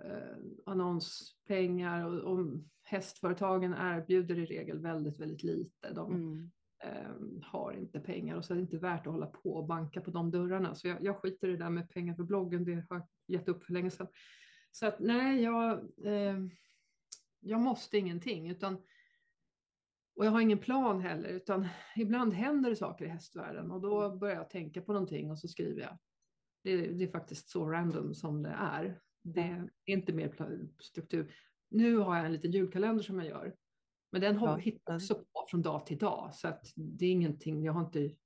[0.05, 2.46] eh, annonspengar och, och
[2.83, 5.92] hästföretagen erbjuder i regel väldigt, väldigt lite.
[5.94, 6.50] De mm.
[6.85, 10.00] eh, har inte pengar och så är det inte värt att hålla på och banka
[10.00, 10.74] på de dörrarna.
[10.74, 13.48] Så jag, jag skiter i det där med pengar för bloggen, det har jag gett
[13.48, 14.09] upp för länge sedan.
[14.70, 15.72] Så att nej, jag,
[16.05, 16.38] eh,
[17.40, 18.83] jag måste ingenting utan
[20.20, 24.16] Och jag har ingen plan heller, utan ibland händer det saker i hästvärlden och då
[24.16, 25.98] börjar jag tänka på någonting och så skriver jag.
[26.62, 29.00] Det, det är faktiskt så random som det är.
[29.22, 30.35] Det är inte mer
[30.80, 31.35] struktur.
[31.68, 33.56] Nu har jag en liten julkalender som jag gör.
[34.12, 34.56] Men den ja.
[34.56, 36.35] hittar också på från dag till dag.
[36.35, 38.16] Så att det är ingenting, jag har inte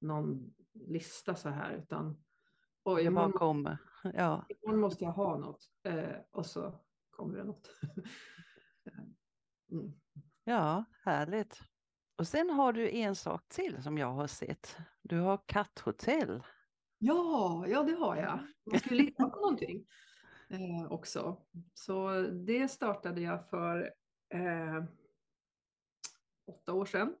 [0.00, 2.24] någon lista så här utan
[2.82, 3.78] och jag bara kommer.
[4.14, 4.46] Ja.
[4.48, 7.70] Imorgon måste jag ha något eh, och så kommer det något.
[9.72, 9.99] mm.
[10.50, 11.60] Ja, härligt.
[12.18, 14.76] Och sen har du en sak till som jag har sett.
[15.02, 16.42] Du har katthotell.
[16.98, 18.46] Ja, ja det har jag.
[18.70, 19.86] Man skulle leva på någonting
[20.48, 21.42] eh, också.
[21.74, 23.92] Så det startade jag för
[24.34, 24.84] eh,
[26.46, 27.14] åtta år sedan.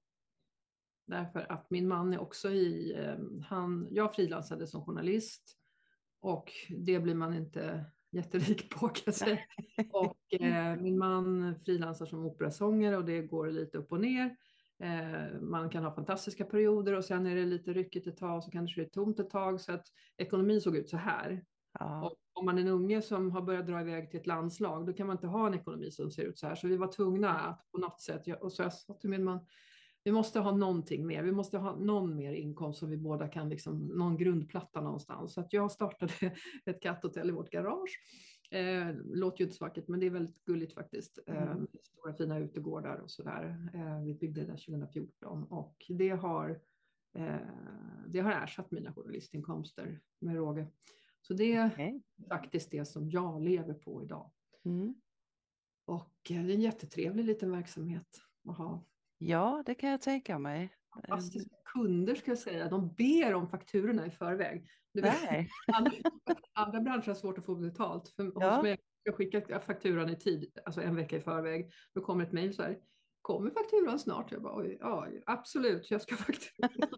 [1.06, 5.56] Därför att min man är också i, eh, han, jag frilansade som journalist
[6.20, 9.38] och det blir man inte jätterik på kan säga.
[9.92, 14.36] Och eh, min man frilansar som operasångare och det går lite upp och ner.
[14.82, 18.50] Eh, man kan ha fantastiska perioder och sen är det lite ryckigt ett tag så
[18.50, 21.44] kanske det är tomt ett tag så att ekonomin såg ut så här.
[21.78, 22.04] Ja.
[22.04, 24.92] Och om man är en unge som har börjat dra iväg till ett landslag då
[24.92, 26.54] kan man inte ha en ekonomi som ser ut så här.
[26.54, 29.46] Så vi var tvungna att på något sätt, och så jag sa till min man,
[30.04, 31.22] vi måste ha någonting mer.
[31.22, 35.34] Vi måste ha någon mer inkomst som vi båda kan, liksom, någon grundplatta någonstans.
[35.34, 36.12] Så att jag startade
[36.66, 38.00] ett katthotell i vårt garage.
[38.50, 41.18] Eh, låter ju inte så vackert, men det är väldigt gulligt faktiskt.
[41.26, 41.66] Eh, mm.
[41.82, 43.70] Stora fina utegårdar och sådär.
[43.74, 46.60] Eh, vi byggde det 2014 och det har,
[47.14, 47.36] eh,
[48.08, 50.66] det har ersatt mina journalistinkomster med råge.
[51.22, 52.00] Så det är okay.
[52.28, 54.30] faktiskt det som jag lever på idag.
[54.64, 54.94] Mm.
[55.84, 58.84] Och eh, det är en jättetrevlig liten verksamhet att ha.
[59.22, 60.72] Ja, det kan jag tänka mig.
[60.94, 62.68] Fantastiska kunder ska jag säga.
[62.68, 64.66] De ber om fakturorna i förväg.
[64.92, 65.48] Nej.
[65.72, 65.92] Andra,
[66.52, 68.08] andra branscher har svårt att få betalt.
[68.08, 68.54] För ja.
[68.54, 71.72] hos mig, jag skickar fakturan i tid, alltså en vecka i förväg.
[71.94, 72.78] Då kommer ett mejl så här.
[73.22, 74.32] Kommer fakturan snart?
[74.32, 76.90] Jag bara, ja absolut, jag ska fakturera.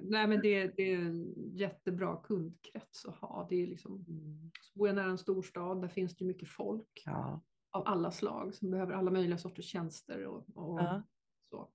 [0.00, 3.46] Nej men det, det, är en jättebra kundkrets att ha.
[3.50, 4.04] Det är liksom,
[4.60, 7.02] så bor jag nära en storstad, där finns det mycket folk.
[7.04, 11.02] Ja av alla slag som behöver alla möjliga sorters tjänster och, och ja.
[11.50, 11.70] så.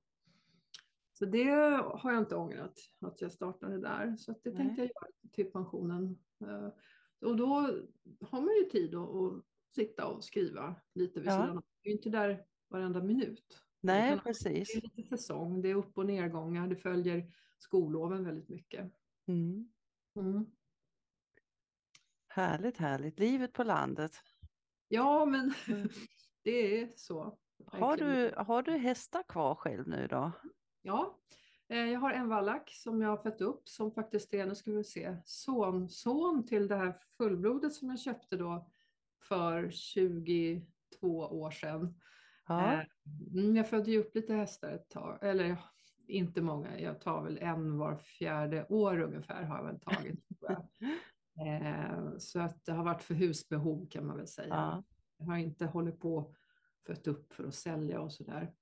[1.13, 1.49] Så det
[1.83, 4.15] har jag inte ångrat att jag startade där.
[4.17, 6.19] Så det tänkte jag göra till pensionen.
[6.41, 6.67] Eh,
[7.21, 7.47] och då
[8.21, 9.43] har man ju tid att, att
[9.75, 11.41] sitta och skriva lite vid ja.
[11.41, 11.63] sidan av.
[11.83, 13.63] Det är inte där varenda minut.
[13.81, 14.73] Nej, precis.
[14.73, 18.91] Det är lite säsong, det är upp och nedgångar, det följer skolloven väldigt mycket.
[19.27, 19.71] Mm.
[20.15, 20.45] Mm.
[22.27, 23.19] Härligt, härligt.
[23.19, 24.11] Livet på landet.
[24.87, 25.89] Ja, men mm.
[26.43, 27.37] det är så.
[27.65, 30.31] Har du, har du hästar kvar själv nu då?
[30.81, 31.19] Ja,
[31.69, 34.71] eh, jag har en vallack som jag har fött upp som faktiskt är, nu ska
[34.71, 38.71] vi se, son, son till det här fullblodet som jag köpte då
[39.27, 40.65] för 22
[41.19, 41.99] år sedan.
[42.47, 42.73] Ja.
[42.73, 42.85] Eh,
[43.33, 45.57] mm, jag födde ju upp lite hästar ett tag, eller
[46.07, 50.19] inte många, jag tar väl en var fjärde år ungefär har jag väl tagit.
[51.39, 54.47] Eh, så att det har varit för husbehov kan man väl säga.
[54.49, 54.83] Ja.
[55.17, 56.35] Jag har inte hållit på
[56.87, 58.53] fött upp för att sälja och sådär.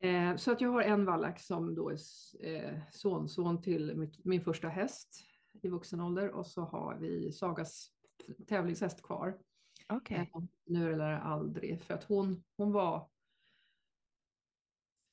[0.00, 1.98] Eh, så att jag har en vallack som då är
[2.40, 5.24] eh, sonson till mitt, min första häst
[5.62, 7.90] i vuxen ålder och så har vi Sagas
[8.48, 9.38] tävlingshäst kvar.
[9.88, 10.26] Okay.
[10.64, 13.08] Nu eller aldrig, för att hon, hon var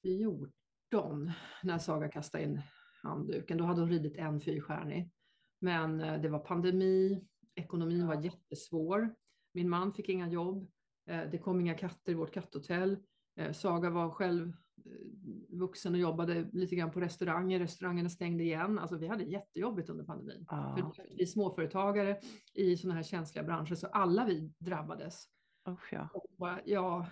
[0.01, 1.31] 14
[1.63, 2.61] när Saga kastade in
[3.03, 3.57] handduken.
[3.57, 5.11] Då hade hon ridit en fyrstjärnig.
[5.61, 9.15] Men eh, det var pandemi, ekonomin var jättesvår.
[9.53, 10.71] Min man fick inga jobb.
[11.09, 12.97] Eh, det kom inga katter i vårt katthotell.
[13.35, 14.53] Eh, Saga var själv
[15.49, 17.59] vuxen och jobbade lite grann på restauranger.
[17.59, 18.79] Restaurangerna stängde igen.
[18.79, 20.45] Alltså vi hade jättejobbigt under pandemin.
[20.47, 20.75] Ah.
[20.75, 22.19] För vi småföretagare
[22.53, 25.23] i sådana här känsliga branscher, så alla vi drabbades.
[25.65, 26.09] Oh, ja.
[26.13, 27.07] Och ja,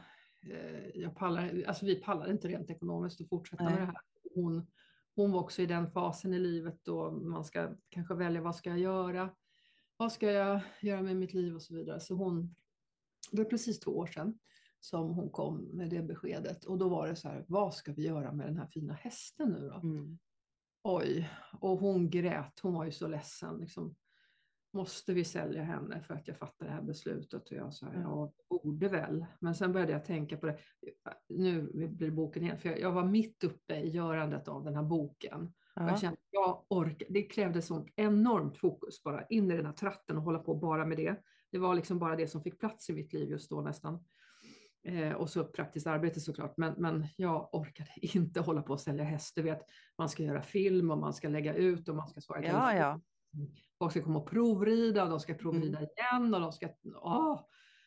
[0.93, 3.73] jag pallar, alltså vi pallade inte rent ekonomiskt att fortsätta Nej.
[3.73, 3.95] med det här.
[4.35, 4.67] Hon,
[5.19, 8.69] hon var också i den fasen i livet då man ska kanske välja vad ska
[8.69, 9.29] jag göra?
[9.97, 11.99] Vad ska jag göra med mitt liv och så vidare.
[11.99, 12.55] Så hon,
[13.31, 14.39] det var precis två år sedan
[14.79, 18.07] som hon kom med det beskedet och då var det så här, vad ska vi
[18.07, 19.75] göra med den här fina hästen nu då?
[19.75, 20.19] Mm.
[20.83, 21.29] Oj,
[21.59, 23.57] och hon grät, hon var ju så ledsen.
[23.57, 23.95] Liksom,
[24.71, 27.51] måste vi sälja henne för att jag fattar det här beslutet?
[27.51, 28.01] Och jag sa, mm.
[28.01, 29.25] ja, borde väl.
[29.39, 30.57] Men sen började jag tänka på det.
[31.29, 35.53] Nu blir boken helt, för jag var mitt uppe i görandet av den här boken.
[35.75, 35.87] Ja.
[35.89, 40.17] Jag kände, jag orkar, det krävdes sånt enormt fokus bara in i den här tratten
[40.17, 41.15] och hålla på bara med det.
[41.51, 44.03] Det var liksom bara det som fick plats i mitt liv just då nästan.
[44.83, 49.03] Eh, och så praktiskt arbete såklart, men, men jag orkade inte hålla på och sälja
[49.03, 49.35] häst.
[49.35, 49.61] Du vet,
[49.97, 52.45] man ska göra film och man ska lägga ut och man ska svara.
[52.45, 52.99] Ja, ja.
[53.79, 55.89] Folk ska komma och provrida och de ska provrida mm.
[55.97, 56.69] igen och de ska,
[57.01, 57.41] åh,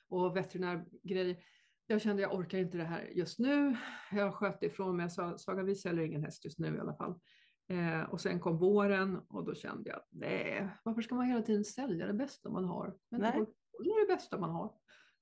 [0.08, 1.36] och veterinärgrejer.
[1.86, 3.76] jag kände jag orkar inte det här just nu.
[4.12, 5.04] Jag sköt ifrån mig.
[5.04, 7.14] Jag sa, Saga vi säljer ingen häst just nu i alla fall.
[7.68, 11.64] Eh, och sen kom våren och då kände jag, nej, varför ska man hela tiden
[11.64, 12.96] sälja det bästa man har?
[13.08, 13.32] Men Nej.
[13.32, 14.72] behålla det bästa man har.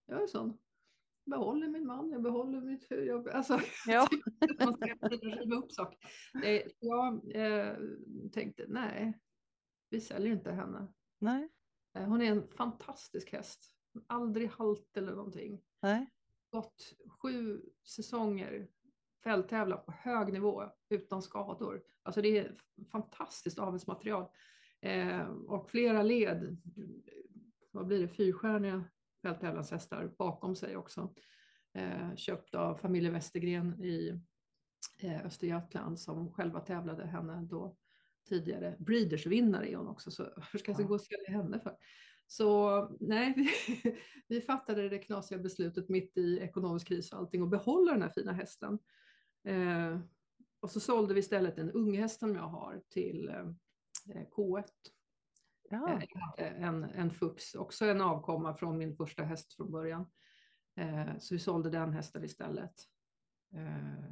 [0.06, 0.58] Jag är sån.
[1.24, 3.06] Jag behåller min man, jag behåller mitt hus.
[3.06, 4.08] Jag, alltså, Ja.
[4.64, 5.98] man ska riva upp saker.
[6.44, 7.76] Eh, Jag eh,
[8.32, 9.18] tänkte, nej,
[9.90, 10.86] vi säljer inte henne.
[11.18, 11.48] Nej,
[11.94, 13.76] Eh, Hon är en fantastisk häst.
[14.06, 15.62] Aldrig halt eller någonting.
[15.82, 16.10] nej,
[16.50, 18.68] Gått sju säsonger
[19.24, 21.82] fälttävlar på hög nivå utan skador.
[22.02, 22.56] Alltså det är
[22.92, 24.26] fantastiskt avelsmaterial.
[24.80, 26.56] Eh, och flera led,
[27.70, 28.84] vad blir det, fyrstjärniga
[29.22, 31.14] fälttävlanshästar bakom sig också.
[31.74, 34.20] Eh, köpt av familjen Westergren i
[34.98, 37.76] eh, Östergötland som själva tävlade henne då
[38.28, 38.76] tidigare.
[38.78, 40.86] Breeders-vinnare är hon också, så varför ska jag Ja.
[40.86, 41.76] gå och sälja henne för?
[42.26, 43.50] Så nej, vi,
[44.28, 48.08] vi fattade det knasiga beslutet mitt i ekonomisk kris och allting och behålla den här
[48.14, 48.78] fina hästen.
[49.44, 50.00] Eh,
[50.60, 53.46] och så sålde vi istället en unghäst som jag har till eh,
[54.36, 54.64] K1.
[55.70, 56.00] ja,
[56.38, 60.10] Eh, en, en Fux, också en avkomma från min första häst från början.
[60.76, 62.74] Eh, så vi sålde den hästen istället.
[63.54, 64.04] Eh,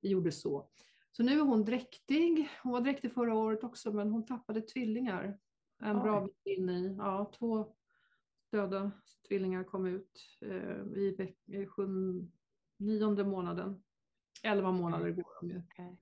[0.00, 0.70] vi gjorde så.
[1.18, 2.48] Så nu är hon dräktig.
[2.62, 5.38] Hon var dräktig förra året också, men hon tappade tvillingar.
[5.82, 6.26] En bra Oj.
[6.26, 7.74] bit in i, ja, två
[8.52, 8.90] döda
[9.28, 12.32] tvillingar kom ut eh, i, veck, i sjun,
[12.76, 13.82] nionde månaden.
[14.42, 15.62] Elva månader går de ju.
[15.66, 15.98] okej.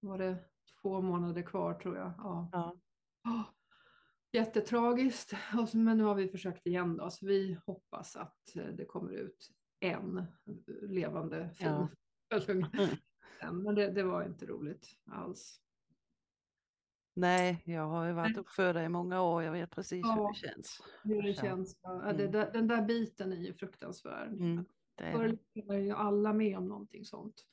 [0.00, 0.36] Var det
[0.82, 2.12] två månader kvar tror jag.
[2.18, 2.48] Ja.
[2.52, 2.76] ja,
[3.24, 3.44] Oh,
[4.32, 5.32] jättetragiskt,
[5.72, 9.50] men nu har vi försökt igen då, så vi hoppas att eh, det kommer ut
[9.80, 10.24] en eh,
[10.88, 11.88] levande fin Ja.
[13.40, 13.62] sen.
[13.62, 15.60] Men det, det var inte roligt alls.
[17.14, 19.42] Nej, jag har ju varit uppfödare i många år.
[19.42, 20.28] Jag vet precis hur Ja.
[20.34, 20.78] det känns.
[21.04, 21.78] Hur det känns.
[21.82, 22.32] Ja, det, mm.
[22.32, 24.32] där- den där biten är ju fruktansvärd.
[24.32, 25.74] Mm, det är Förr det.
[25.74, 27.46] är ju alla med om någonting sånt.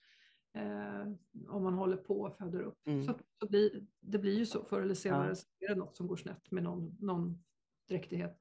[0.56, 1.02] Eh,
[1.50, 2.88] om man håller på och föder upp.
[2.88, 3.04] Mm.
[3.04, 5.36] Så, så blir, det blir ju så, förr eller senare Ja.
[5.36, 7.44] så är det något som går snett med någon, någon
[7.90, 8.40] dräktighet.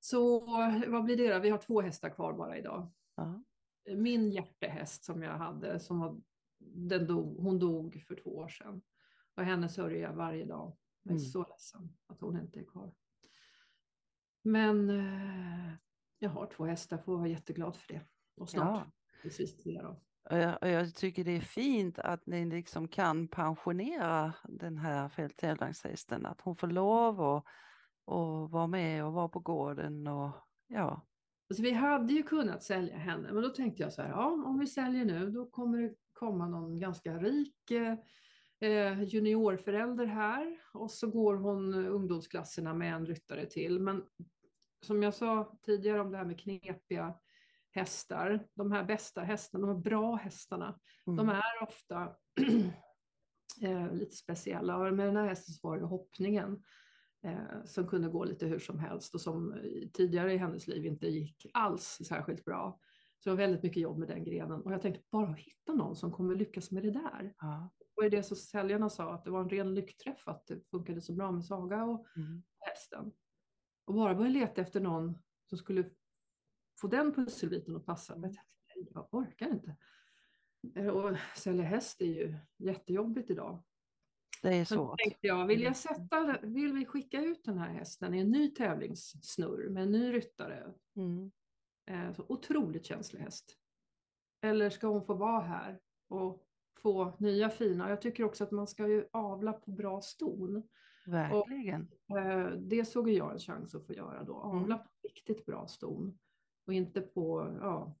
[0.00, 0.40] Så
[0.88, 1.38] vad blir det då?
[1.38, 2.90] Vi har två hästar kvar bara idag.
[3.14, 3.42] Ja,
[3.96, 6.20] Min hjärtehäst som jag hade, som var,
[7.06, 8.82] dog, hon dog för två år sedan.
[9.34, 10.76] Och henne sörjer jag varje dag.
[11.02, 11.24] Jag är Mm.
[11.30, 12.94] så ledsen att hon inte är kvar.
[14.42, 15.72] Men eh,
[16.18, 18.06] jag har två hästar, får vara jätteglad för det.
[18.36, 18.92] Och snart Ja.
[19.22, 20.02] precis tre då.
[20.30, 26.26] jag, jag tycker det är fint att ni liksom kan pensionera den här fälttävlangshästen.
[26.26, 27.44] Att hon får lov att
[28.04, 30.30] och vara med och vara på gården och
[30.66, 31.06] ja.
[31.48, 34.58] Alltså, vi hade ju kunnat sälja henne, men då tänkte jag så här, ja, om
[34.58, 37.94] vi säljer nu, då kommer det komma någon ganska rik eh,
[38.60, 43.80] eh, juniorförälder här och så går hon ungdomsklasserna med en ryttare till.
[43.80, 44.04] Men
[44.86, 47.14] som jag sa tidigare om det här med knepiga
[47.70, 50.78] hästar, de här bästa hästarna, de här bra hästarna,
[51.08, 51.16] Mm.
[51.16, 52.12] de är ofta
[53.62, 54.76] eh, lite speciella.
[54.76, 56.62] Och med den här hästen så var det hoppningen
[57.26, 60.84] eh, som kunde gå lite hur som helst och som eh, tidigare i hennes liv
[60.86, 62.80] inte gick alls särskilt bra.
[63.18, 64.62] Så det var väldigt mycket jobb med den grenen.
[64.62, 67.34] Och jag tänkte bara hitta någon som kommer lyckas med det där.
[67.40, 67.70] Ja.
[67.96, 71.00] Och i det så säljarna sa att det var en ren lyckträff att det funkade
[71.00, 72.42] så bra med Saga och Mm.
[72.58, 73.12] hästen.
[73.84, 75.90] Och bara börja leta efter någon som skulle
[76.80, 78.16] få den pusselbiten att passa.
[78.16, 79.76] Men jag tänkte, jag orkar inte.
[80.74, 83.62] Eh, Och sälja häst är ju jättejobbigt idag.
[84.50, 84.98] Då svårt.
[84.98, 85.64] tänkte jag, vill, Mm.
[85.66, 89.92] jag sätta, vill vi skicka ut den här hästen i en ny tävlingssnurr med en
[89.92, 90.74] ny ryttare?
[90.96, 91.30] Mm.
[91.90, 93.56] Eh, så otroligt känslig häst.
[94.42, 95.78] Eller ska hon få vara här
[96.08, 96.42] och
[96.82, 97.88] få nya fina?
[97.88, 100.62] Jag tycker också att man ska ju avla på bra ston.
[101.06, 101.88] Verkligen.
[102.18, 104.42] Eh, Det såg jag en chans att få göra då.
[104.44, 104.56] Mm.
[104.62, 106.18] Avla på riktigt bra ston.
[106.66, 107.96] Och inte på ja,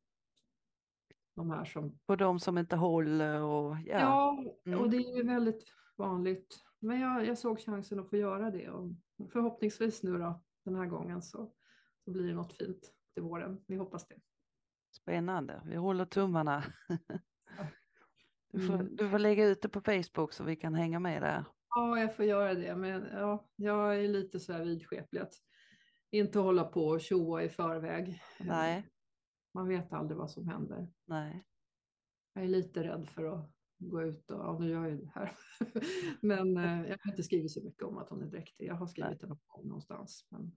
[1.34, 1.98] de här som...
[2.06, 4.00] På de som inte håller och ja.
[4.00, 4.78] Ja, Mm.
[4.80, 5.64] och det är ju väldigt
[5.96, 6.56] vanligt.
[6.78, 8.70] Men jag, jag såg chansen att få göra det.
[8.70, 8.90] Och
[9.32, 11.52] förhoppningsvis nu då, den här gången så,
[12.04, 13.64] så blir det något fint till våren.
[13.66, 14.16] Vi hoppas det.
[14.90, 15.62] Spännande.
[15.66, 16.64] Vi håller tummarna.
[18.52, 18.96] Du får, Mm.
[18.96, 21.44] du får lägga ut det på Facebook så vi kan hänga med där.
[21.68, 22.76] Ja, jag får göra det.
[22.76, 25.34] Men ja, jag är lite så här vidskeplig att
[26.10, 28.22] inte hålla på och tjoa i förväg.
[28.40, 28.88] Nej,
[29.54, 30.88] Man vet aldrig vad som händer.
[31.04, 31.44] nej.
[32.32, 35.10] Jag är lite rädd för att gå ut och, ja nu gör jag ju det
[35.14, 35.32] här.
[36.20, 38.66] Men eh, jag har inte skrivit så mycket om att hon är dräktig.
[38.66, 40.26] Jag har skrivit det någonstans.
[40.28, 40.52] Men...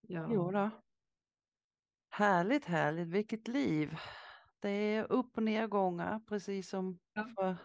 [0.00, 0.28] Ja.
[0.32, 0.70] Jo då.
[2.10, 3.08] Härligt, härligt.
[3.08, 3.96] Vilket liv.
[4.60, 7.32] Det är upp och nedgångar precis som Ja.
[7.36, 7.56] för,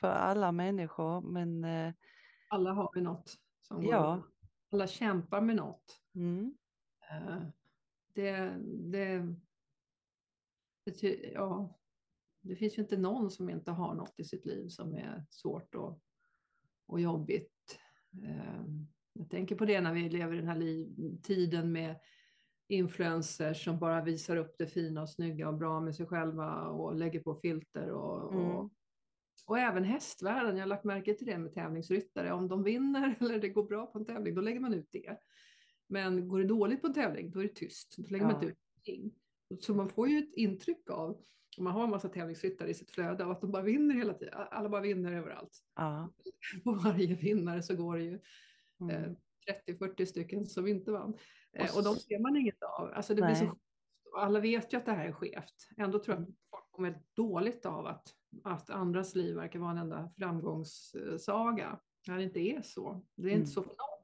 [0.00, 1.20] för alla människor.
[1.20, 1.92] Men eh,
[2.48, 4.22] Alla har vi något som går Ja.
[4.72, 6.00] Alla kämpar med något.
[6.14, 6.56] mm,
[7.10, 7.42] Eh,
[8.14, 8.56] det,
[8.90, 9.34] det,
[10.84, 11.79] det, ja,
[12.40, 15.74] det finns ju inte någon som inte har något i sitt liv som är svårt
[15.74, 16.00] och,
[16.86, 17.78] och jobbigt.
[18.24, 21.96] Ehm, jag tänker på det när vi lever i den här liv, tiden med
[22.68, 26.94] influencers som bara visar upp det fina och snygga och bra med sig själva och
[26.94, 28.46] lägger på filter och, mm.
[28.46, 28.72] och,
[29.46, 30.56] och, även hästvärlden.
[30.56, 32.32] Jag har lagt märke till det med tävlingsryttare.
[32.32, 35.18] Om de vinner eller det går bra på en tävling, då lägger man ut det.
[35.88, 37.94] Men går det dåligt på en tävling, då är det tyst.
[37.98, 38.32] Då lägger ja.
[38.32, 39.20] man inte ut någonting.
[39.60, 41.10] Så man får ju ett intryck av,
[41.58, 44.14] om man har en massa tävlingsryttare i sitt flöde, av att de bara vinner hela
[44.14, 44.34] tiden.
[44.50, 45.58] Alla bara vinner överallt.
[45.76, 46.12] Ja.
[46.64, 48.20] På varje vinnare så går det ju
[48.80, 49.16] mm.
[49.66, 51.14] 30-40 stycken som inte vann.
[51.52, 52.92] Och, eh, och de ser man inget av.
[52.94, 53.56] Alltså det blir så,
[54.16, 55.68] alla vet ju att det här är skevt.
[55.76, 59.70] Ändå tror jag att folk mår väldigt dåligt av att, att andras liv verkar vara
[59.70, 61.80] en enda framgångssaga.
[62.08, 63.04] När det inte är så.
[63.14, 63.40] Det är mm.
[63.40, 63.99] inte så för någon.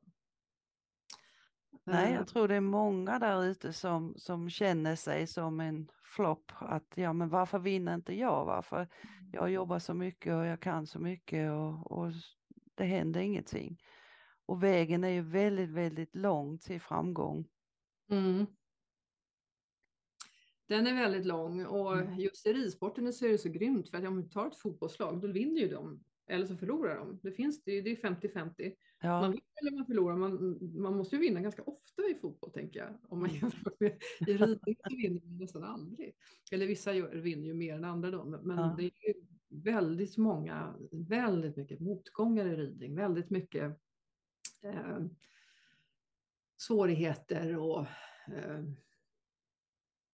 [1.87, 2.27] Nej, jag eh.
[2.27, 6.53] tror det är många där ute som, som känner sig som en flopp.
[6.59, 8.45] Att ja, men varför vinner inte jag?
[8.45, 8.89] Varför?
[9.33, 9.53] Jag mm.
[9.53, 12.13] jobbar så mycket och jag kan så mycket och, och
[12.75, 13.83] det händer ingenting.
[14.47, 17.49] Och vägen är ju väldigt, väldigt lång till framgång.
[18.11, 18.47] Mm.
[20.69, 22.19] Den är väldigt lång och mm.
[22.19, 25.21] just i ridsporten så är det så grymt för att om du tar ett fotbollslag
[25.21, 27.19] då vinner ju de eller så förlorar de.
[27.23, 28.75] Det, finns, det, är 50-50.
[29.01, 29.21] Ja.
[29.21, 30.17] Man vinner eller man förlorar.
[30.17, 32.99] Man, man måste ju vinna ganska ofta i fotboll tänker jag.
[33.09, 33.41] Om man mm.
[33.43, 36.15] jämför med i ridning så vinner man nästan aldrig.
[36.53, 38.25] Eller vissa gör, vinner ju mer än andra då.
[38.25, 38.75] Men ja.
[38.79, 39.15] det är
[39.49, 42.95] väldigt många, väldigt mycket motgångar i ridning.
[42.95, 43.81] Väldigt mycket
[44.63, 44.99] eh,
[46.57, 47.87] svårigheter och
[48.29, 48.65] eh,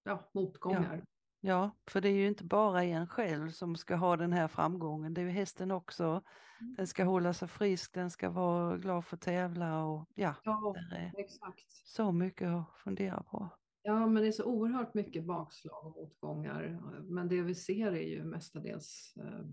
[0.05, 0.97] ja, motgångar.
[0.97, 1.12] Ja.
[1.45, 5.15] Ja, för det är ju inte bara en själv som ska ha den här framgången,
[5.15, 6.05] det är ju hästen också.
[6.05, 6.75] Mm.
[6.75, 10.75] Den ska hålla sig frisk, den ska vara glad för att tävla och ja, ja
[11.19, 11.73] exakt.
[11.73, 13.49] så mycket att fundera på.
[13.83, 16.81] Ja, men det är så oerhört mycket bakslag och motgångar.
[17.03, 19.47] Men det vi ser är ju mestadels eh,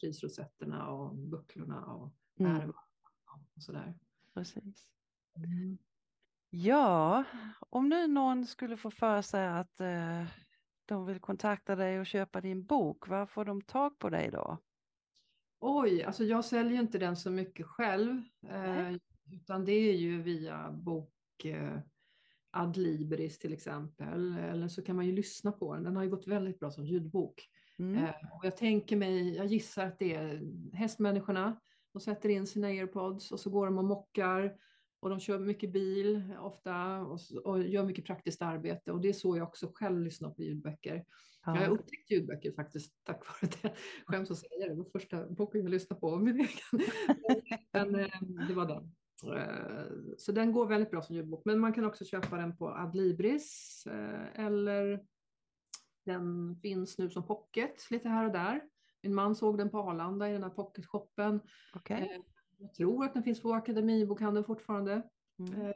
[0.00, 2.70] frisrosetterna och bucklorna och mm.
[3.56, 3.94] och sådär.
[4.34, 4.88] Precis.
[5.36, 5.78] Mm.
[6.50, 7.24] Ja,
[7.70, 10.24] om nu någon skulle få för sig att eh,
[10.86, 14.58] de vill kontakta dig och köpa din bok, var får de tag på dig då?
[15.60, 18.92] Oj, alltså jag säljer inte den så mycket själv, eh,
[19.32, 21.78] utan det är ju via bok eh,
[22.50, 25.84] Adlibris till exempel, eller så kan man ju lyssna på den.
[25.84, 27.48] Den har ju gått väldigt bra som ljudbok.
[27.78, 28.04] Mm.
[28.04, 31.60] Eh, och jag tänker mig, jag gissar att det är hästmänniskorna,
[31.92, 34.56] de sätter in sina airpods och så går de och mockar
[35.04, 38.92] och de kör mycket bil ofta och, och, gör mycket praktiskt arbete.
[38.92, 41.04] Och det är så jag också själv lyssnar på ljudböcker.
[41.46, 41.54] Ja.
[41.54, 43.74] Jag har upptäckt ljudböcker faktiskt tack vare det.
[44.06, 46.16] Skäms att säga det, det var första boken jag lyssnade på.
[46.16, 46.88] Min egen.
[47.72, 48.94] Men eh, det var den.
[49.36, 51.42] Eh, så den går väldigt bra som ljudbok.
[51.44, 55.00] Men man kan också köpa den på Adlibris eh, eller
[56.04, 58.62] den finns nu som pocket lite här och där.
[59.02, 61.40] Min man såg den på Arlanda i den här pocketshoppen.
[61.74, 62.08] Okay.
[62.64, 65.02] Jag tror att den finns på Akademibokhandeln fortfarande.
[65.38, 65.60] Mm.
[65.60, 65.74] Eh,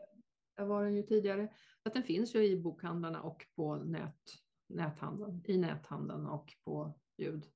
[0.56, 1.52] där var den ju tidigare.
[1.82, 4.20] Att den finns ju i bokhandlarna och på nät,
[4.66, 7.46] näthandeln, i näthandeln och på ljud.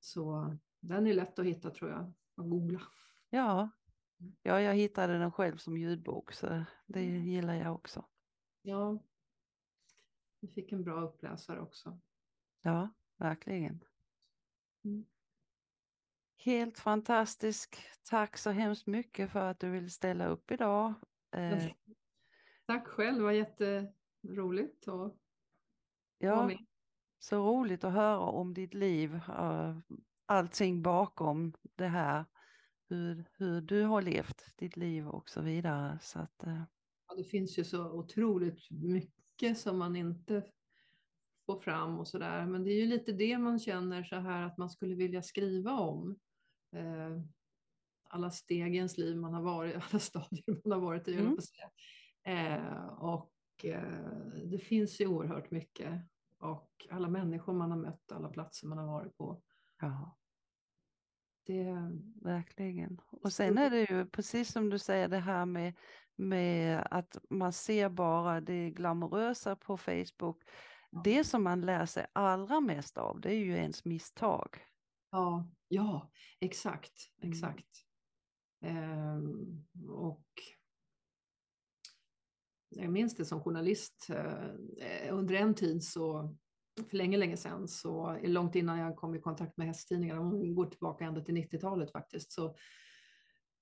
[0.00, 2.80] Så den är lätt att hitta tror jag, att googla.
[3.30, 3.70] Ja,
[4.42, 7.26] ja jag hittade den själv som ljudbok så det mm.
[7.26, 8.04] gillar jag också.
[8.62, 8.98] Ja,
[10.40, 12.00] vi fick en bra uppläsare också.
[12.62, 13.84] Ja, verkligen.
[14.84, 15.04] Mm.
[16.44, 17.76] Helt fantastisk.
[18.10, 20.94] Tack så hemskt mycket för att du vill ställa upp idag.
[21.36, 21.64] Eh,
[22.66, 25.16] Tack själv, det var jätteroligt att
[26.18, 26.58] ja, vara med.
[27.18, 29.76] Så roligt att höra om ditt liv, eh,
[30.26, 32.24] allting bakom det här,
[32.88, 35.98] hur, hur du har levt ditt liv och så vidare.
[36.02, 36.62] Så att, eh,
[37.08, 40.44] ja, det finns ju så otroligt mycket som man inte
[41.46, 42.46] får fram och sådär.
[42.46, 45.72] Men det är ju lite det man känner så här att man skulle vilja skriva
[45.72, 46.18] om
[48.08, 51.36] alla steg i ens liv man har varit, alla stadier man har varit i, mm.
[52.24, 53.32] eh, och
[53.64, 56.02] eh, det finns ju oerhört mycket
[56.42, 59.42] och alla människor man har mött, alla platser man har varit på.
[59.80, 60.16] Ja.
[61.46, 61.90] Det...
[62.22, 63.00] Verkligen.
[63.10, 65.74] Och sen är det ju precis som du säger det här med,
[66.16, 70.42] med att man ser bara det glamorösa på Facebook.
[71.04, 74.56] Det som man lär sig allra mest av det är ju ens misstag.
[75.10, 76.10] Ja, ja
[76.40, 77.32] exakt, mm.
[77.32, 77.66] exakt.
[78.64, 79.64] Mm.
[79.88, 80.26] och
[82.68, 86.36] jag minns det som journalist eh, under en tid så
[86.90, 90.48] för länge, länge sedan, så långt innan jag kom i kontakt med hästtidningar, om vi
[90.48, 92.56] går tillbaka ända till 90-talet faktiskt, så,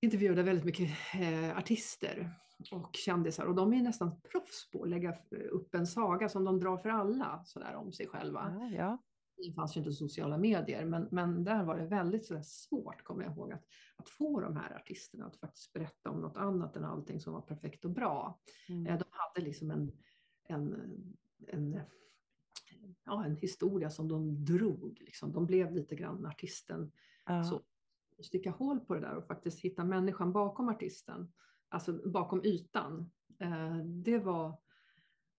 [0.01, 2.33] intervjuade väldigt mycket eh, artister
[2.71, 5.17] och kändisar och de är nästan proffs på att lägga
[5.51, 8.55] upp en saga som de drar för alla sådär om sig själva.
[8.59, 9.03] Ja, ja.
[9.37, 13.23] Det fanns ju inte sociala medier, men, men där var det väldigt sådär svårt, kommer
[13.23, 13.65] jag ihåg, att,
[13.95, 17.41] att få de här artisterna att faktiskt berätta om något annat än allting som var
[17.41, 18.39] perfekt och bra.
[18.69, 18.87] Mm.
[18.87, 19.91] Eh, De hade liksom en,
[20.43, 20.73] en,
[21.47, 21.79] en,
[23.03, 24.97] ja, en historia som de drog.
[25.01, 25.31] Liksom.
[25.33, 26.91] De blev lite grann artisten.
[27.25, 27.43] Ja.
[27.43, 27.61] Så
[28.23, 31.33] sticka hål på det där och faktiskt hitta människan bakom artisten,
[31.69, 33.11] alltså bakom ytan.
[33.39, 34.57] Eh, det var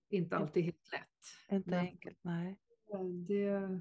[0.09, 1.57] inte alltid helt lätt.
[1.59, 2.59] Inte Men- enkelt, nej.
[3.27, 3.81] Det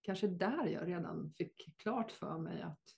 [0.00, 2.96] kanske där jag redan fick klart för mig att,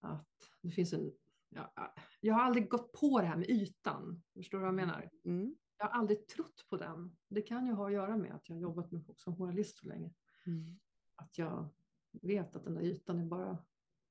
[0.00, 1.12] att det finns en...
[1.48, 4.22] Ja, jag har aldrig gått på det här med ytan.
[4.34, 5.10] Förstår du vad jag menar?
[5.24, 5.56] Mm.
[5.76, 7.16] Jag har aldrig trott på den.
[7.28, 9.86] Det kan ju ha att göra med att jag har jobbat med som journalist så
[9.86, 10.14] länge.
[10.46, 10.78] Mm.
[11.16, 11.68] Att jag
[12.10, 13.58] vet att den där ytan är bara,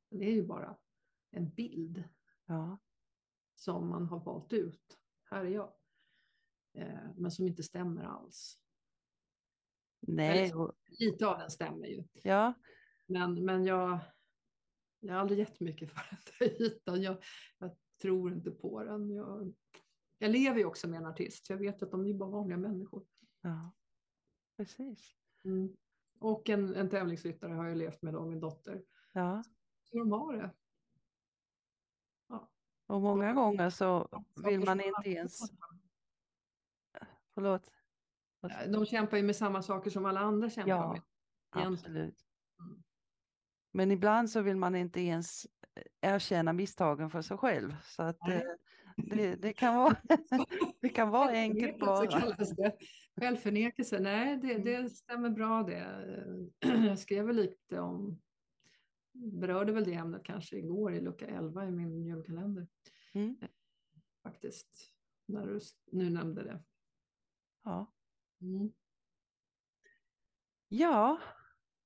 [0.09, 0.77] det är ju bara
[1.31, 2.03] en bild
[2.45, 2.77] Ja.
[3.55, 4.99] som man har valt ut.
[5.23, 5.73] Här är jag.
[6.73, 8.59] Eh, men som inte stämmer alls.
[9.99, 12.03] Nej, och, Lite av den stämmer ju.
[12.13, 12.53] ja.
[13.07, 13.99] Men, men jag,
[14.99, 17.01] jag har aldrig jättemycket för den där ytan.
[17.01, 17.23] Jag,
[17.57, 19.09] jag tror inte på den.
[19.09, 19.53] Jag,
[20.17, 21.49] jag lever ju också med en artist.
[21.49, 23.05] Jag vet att de är bara vanliga människor.
[23.41, 23.71] ja.
[24.57, 25.15] Precis.
[25.45, 25.75] Mm.
[26.19, 28.83] Och en, en tävlingsryttare har jag levt med då, min dotter.
[29.13, 29.43] Ja.
[29.91, 30.51] Hur de har det.
[32.89, 34.07] Och många gånger så
[34.45, 35.39] vill man inte ens...
[37.33, 37.71] Förlåt.
[38.71, 41.01] De kämpar ju med samma saker som alla andra kämpar Ja, med.
[41.55, 41.73] egentligen.
[41.73, 42.15] absolut.
[42.59, 42.83] Mm.
[43.71, 45.47] Men ibland så vill man inte ens
[46.01, 47.75] erkänna misstagen för sig själv.
[47.83, 48.41] Så att eh,
[48.97, 49.95] det, det, kan vara,
[50.81, 52.09] det kan vara enkelt bara.
[53.19, 54.63] Självförnekelse, nej det, Mm.
[54.65, 56.25] det stämmer bra det.
[56.87, 58.21] Jag skrev väl lite om,
[59.13, 62.67] berörde väl det ämnet kanske igår i lucka 11 i min julkalender.
[63.13, 63.37] Mm.
[64.23, 64.67] Faktiskt,
[65.25, 65.59] när du
[65.91, 66.63] nu nämnde det.
[67.63, 67.93] Ja.
[68.41, 68.71] Mm.
[70.67, 71.19] ja,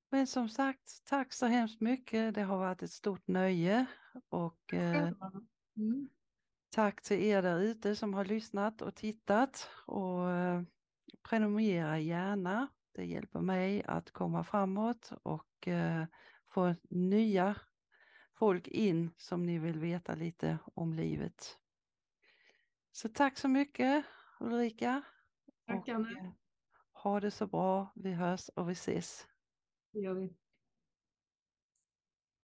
[0.10, 2.34] men som sagt, tack så hemskt mycket.
[2.34, 3.86] Det har varit ett stort nöje.
[4.30, 5.12] Och eh,
[5.76, 6.10] Mm.
[6.70, 9.70] tack till er där ute som har lyssnat och tittat.
[9.86, 10.62] Och eh,
[11.30, 12.68] prenumerera gärna.
[12.92, 16.06] Det hjälper mig att komma framåt och eh,
[16.48, 17.56] få nya
[18.36, 21.60] folk in som ni vill veta lite om livet.
[22.92, 24.06] Så tack så mycket
[24.40, 25.02] Ulrika.
[25.68, 26.32] Tack Anne, eh,
[27.04, 27.88] ha det så bra.
[27.96, 29.28] Vi hörs och vi ses.
[29.92, 30.36] det gör vi.